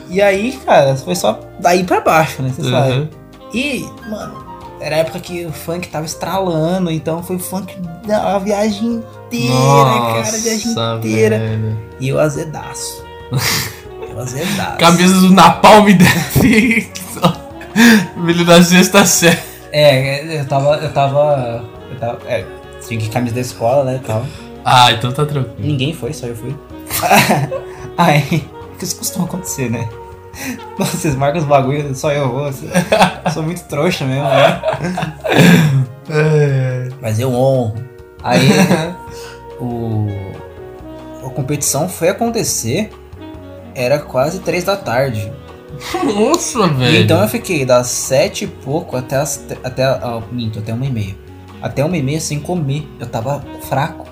[0.10, 2.52] E aí, cara, foi só daí pra baixo, né?
[2.56, 2.92] Você sabe?
[2.92, 3.08] Uhum.
[3.54, 4.47] E, mano,
[4.80, 7.76] era a época que o funk tava estralando, então foi funk
[8.06, 11.40] da a viagem inteira, cara, a viagem Nossa, inteira.
[11.40, 11.78] velho.
[12.00, 13.04] E eu azedaço.
[14.10, 14.78] eu azedaço.
[14.78, 16.90] Camisa do Napalm deve.
[18.26, 19.38] Filho da sexta série.
[19.72, 20.76] É, eu tava.
[20.78, 21.66] Eu tava.
[21.92, 22.20] Eu tava.
[22.28, 22.46] É,
[22.86, 24.02] tinha que camisa da escola, né?
[24.06, 24.26] Tal.
[24.64, 25.56] Ah, então tá tranquilo.
[25.60, 26.56] Ninguém foi, só eu fui.
[27.98, 28.44] Aí,
[28.78, 29.88] que isso costuma acontecer, né?
[30.78, 32.46] Nossa, vocês marcam os bagulhos, só eu vou.
[32.46, 32.68] assim.
[33.34, 34.62] Sou muito trouxa mesmo, né?
[37.02, 37.76] Mas eu honro.
[38.24, 38.50] Aí,
[39.60, 40.08] o.
[41.26, 42.90] A competição foi acontecer,
[43.76, 45.32] era quase três da tarde.
[46.04, 47.04] Nossa, velho.
[47.04, 49.46] então eu fiquei das sete e pouco até as.
[49.64, 51.16] Até, ah, minto, até uma e meia.
[51.62, 52.88] Até uma e meia sem comer.
[53.00, 54.08] Eu tava fraco.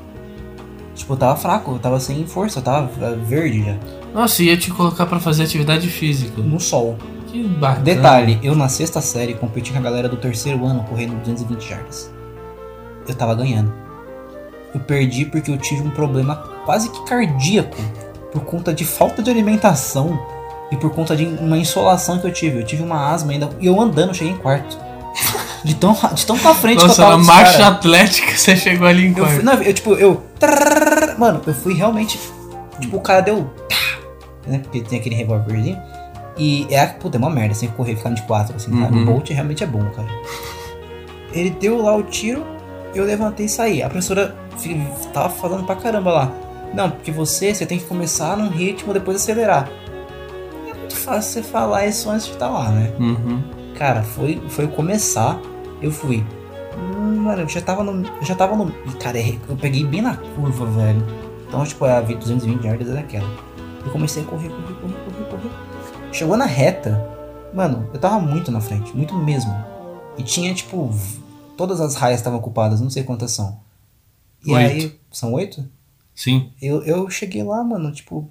[0.94, 3.76] Tipo, eu tava fraco, eu tava sem força, eu tava verde já.
[4.16, 6.42] Nossa, ia te colocar pra fazer atividade física.
[6.42, 6.98] No sol.
[7.28, 7.84] Que bacana.
[7.84, 12.10] Detalhe, eu na sexta série competi com a galera do terceiro ano correndo 220 jardas.
[13.08, 13.74] Eu tava ganhando.
[14.74, 16.36] Eu perdi porque eu tive um problema
[16.66, 17.76] quase que cardíaco
[18.32, 20.18] por conta de falta de alimentação
[20.72, 22.60] e por conta de uma insolação que eu tive.
[22.62, 24.78] Eu tive uma asma ainda e eu andando cheguei em quarto.
[25.66, 27.68] De tão, de tão pra frente Nossa, que eu tava dos marcha cara.
[27.68, 29.34] atlética você chegou ali em Eu quarto.
[29.36, 30.24] fui, não, eu tipo, eu.
[31.18, 32.20] Mano, eu fui realmente.
[32.80, 33.50] Tipo, o cara deu.
[34.46, 34.60] Tá, Né?
[34.60, 35.82] Porque tem aquele revólverzinho.
[36.38, 36.86] E é.
[36.86, 38.72] Puta, é uma merda, sem correr, ficando de quatro, assim.
[38.72, 39.04] Uhum.
[39.04, 40.08] O Bolt realmente é bom, cara.
[41.34, 42.46] Ele deu lá o tiro,
[42.94, 43.84] eu levantei e saí.
[43.84, 44.36] A professora
[45.14, 46.32] tava falando pra caramba lá.
[46.74, 49.70] Não, porque você, você tem que começar num ritmo, depois acelerar.
[50.70, 52.92] É muito fácil você falar isso antes de estar lá, né?
[53.00, 53.44] Uhum.
[53.78, 55.40] Cara, foi, foi começar,
[55.82, 56.24] eu fui.
[56.78, 58.06] Hum, Mano, eu já tava no.
[58.06, 58.72] Eu já tava no.
[59.00, 61.04] Cara, eu peguei bem na curva, velho.
[61.48, 63.30] Então, tipo, a 220 yardas era aquela.
[63.86, 65.52] Eu comecei a correr, correr, correr, correr, correr.
[66.12, 67.02] Chegou na reta,
[67.54, 69.54] mano, eu tava muito na frente, muito mesmo.
[70.18, 70.90] E tinha, tipo,
[71.56, 73.60] todas as raias estavam ocupadas, não sei quantas são.
[74.46, 74.72] E Oito.
[74.72, 75.66] aí, são oito?
[76.14, 76.52] Sim.
[76.62, 78.30] Eu, eu cheguei lá, mano, tipo.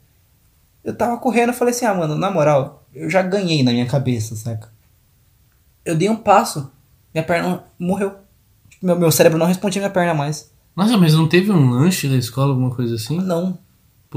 [0.82, 3.86] Eu tava correndo, eu falei assim, ah, mano, na moral, eu já ganhei na minha
[3.86, 4.70] cabeça, saca?
[5.84, 6.70] Eu dei um passo,
[7.12, 8.14] minha perna morreu.
[8.82, 10.50] Meu, meu cérebro não respondia minha perna mais.
[10.76, 13.18] Nossa, mas não teve um lanche da escola, alguma coisa assim?
[13.18, 13.58] Não.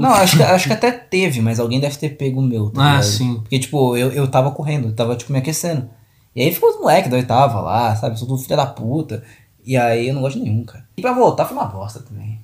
[0.02, 2.80] Não, acho que, acho que até teve, mas alguém deve ter pego o meu, tá
[2.82, 3.04] Ah, ligado?
[3.04, 3.34] sim.
[3.40, 5.88] Porque, tipo, eu, eu tava correndo, eu tava, tipo, me aquecendo.
[6.36, 8.18] E aí ficou os moleques da oitava lá, sabe?
[8.18, 9.22] Sou do filho da puta.
[9.64, 10.84] E aí eu não gosto de nenhum, cara.
[10.96, 12.40] E pra voltar foi uma bosta também.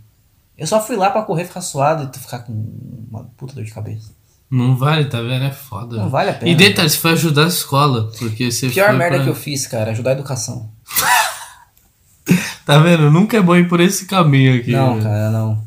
[0.59, 2.53] Eu só fui lá pra correr, ficar suado e ficar com
[3.11, 4.11] uma puta dor de cabeça.
[4.51, 5.45] Não vale, tá vendo?
[5.45, 5.97] É foda.
[5.97, 6.51] Não vale a pena.
[6.51, 9.67] E detalhe, você foi ajudar a escola, porque você Pior merda pra- que eu fiz,
[9.67, 10.71] cara, ajudar a educação.
[12.65, 13.11] Tá vendo?
[13.11, 14.71] Nunca é bom ir por esse caminho aqui.
[14.73, 15.03] Não, né?
[15.03, 15.63] cara, não.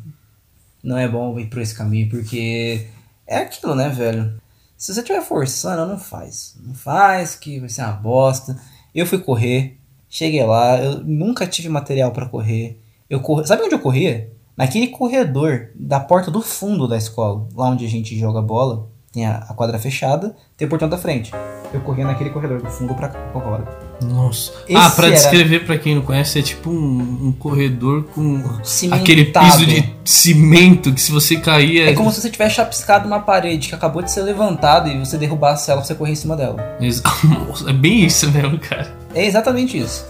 [0.88, 2.88] Não é bom ir por esse caminho, porque
[3.27, 4.39] é aquilo, né, velho?
[4.77, 6.55] Se você estiver forçando, não faz.
[6.63, 8.57] Não faz, que vai ser uma bosta.
[8.95, 9.77] Eu fui correr,
[10.07, 12.81] cheguei lá, eu nunca tive material pra correr.
[13.09, 14.31] Eu corri, sabe onde eu corria?
[14.55, 19.25] Naquele corredor da porta do fundo da escola, lá onde a gente joga bola, tem
[19.25, 21.33] a, quadra fechada, tem o portão da frente.
[21.73, 23.86] Eu corria naquele corredor do fundo pra, pra.
[24.01, 24.51] Nossa.
[24.67, 28.43] Esse ah, pra era- descrever pra quem não conhece, é tipo um, um corredor com
[28.63, 29.01] Cimentado.
[29.01, 33.19] aquele piso de cimento que se você cair É como se você tivesse chapiscado uma
[33.19, 36.35] parede que acabou de ser levantada e você derrubasse ela pra você correr em cima
[36.35, 36.77] dela.
[36.79, 37.01] Ex-
[37.67, 38.95] é bem isso mesmo, cara.
[39.15, 40.05] É exatamente isso.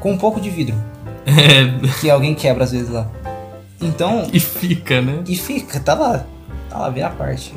[0.00, 0.74] Com um pouco de vidro,
[1.26, 3.06] É, que alguém quebra às vezes lá.
[3.80, 5.20] Então, e fica, né?
[5.26, 6.24] e fica, tá lá.
[6.68, 7.54] Tá lá, vê a parte.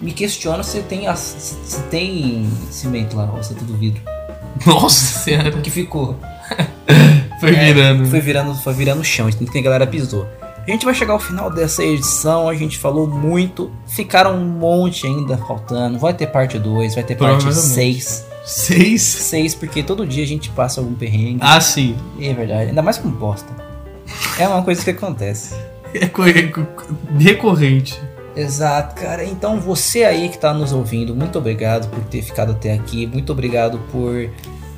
[0.00, 4.02] Me questiono se tem, se tem cimento lá, ou se é tudo vidro.
[4.66, 5.50] Nossa senhora.
[5.52, 6.18] Que ficou.
[7.40, 8.06] Foi É, virando.
[8.06, 10.26] Foi virando, foi virando chão, então que a galera pisou.
[10.66, 15.06] A gente vai chegar ao final dessa edição, a gente falou muito, ficaram um monte
[15.06, 15.98] ainda faltando.
[15.98, 17.74] Vai ter parte 2, vai ter parte Provavelmente.
[17.74, 18.26] 6.
[18.46, 19.02] Seis?
[19.02, 21.38] 6, porque todo dia a gente passa algum perrengue.
[21.42, 21.94] Ah, sim.
[22.20, 23.52] É verdade, ainda mais com bosta.
[24.38, 25.54] É uma coisa que acontece.
[25.94, 26.66] É é co-
[27.20, 28.00] recorrente.
[28.36, 29.24] Exato, cara.
[29.24, 33.06] Então você aí que tá nos ouvindo, muito obrigado por ter ficado até aqui.
[33.06, 34.30] Muito obrigado por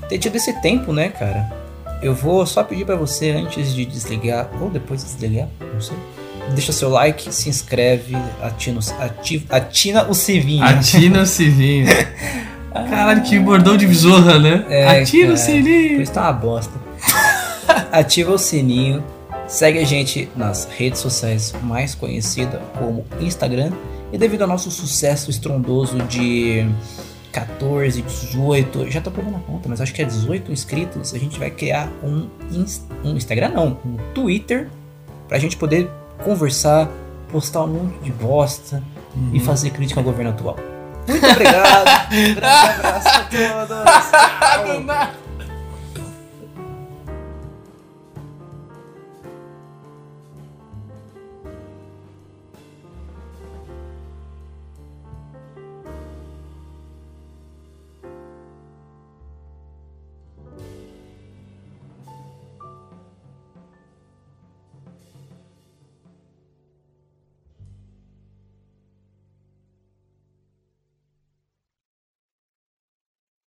[0.09, 1.67] ter tido esse tempo, né, cara?
[2.03, 5.97] eu vou só pedir para você antes de desligar, ou depois de desligar, não sei.
[6.55, 10.63] Deixa seu like, se inscreve, atina, ativa, atina o sininho.
[10.63, 11.87] Atina o sininho.
[12.73, 14.65] Caralho, que bordão de besoura, né?
[14.69, 16.03] É, Atina o cara, Por sininho.
[16.03, 16.73] isso tá uma bosta.
[17.91, 19.03] Ativa o sininho.
[19.47, 23.73] Segue a gente nas redes sociais mais conhecidas como Instagram.
[24.13, 26.67] E devido ao nosso sucesso estrondoso de
[27.33, 31.39] 14, 18, já tô pegando a conta, mas acho que é 18 inscritos, a gente
[31.39, 32.29] vai criar um,
[33.05, 34.69] um Instagram, não, um Twitter,
[35.29, 35.91] pra gente poder
[36.25, 36.89] conversar,
[37.31, 38.83] postar um monte de bosta
[39.33, 40.57] e fazer crítica ao governo atual.
[41.07, 43.21] Muito obrigado, grande abraço a
[44.65, 45.26] todos.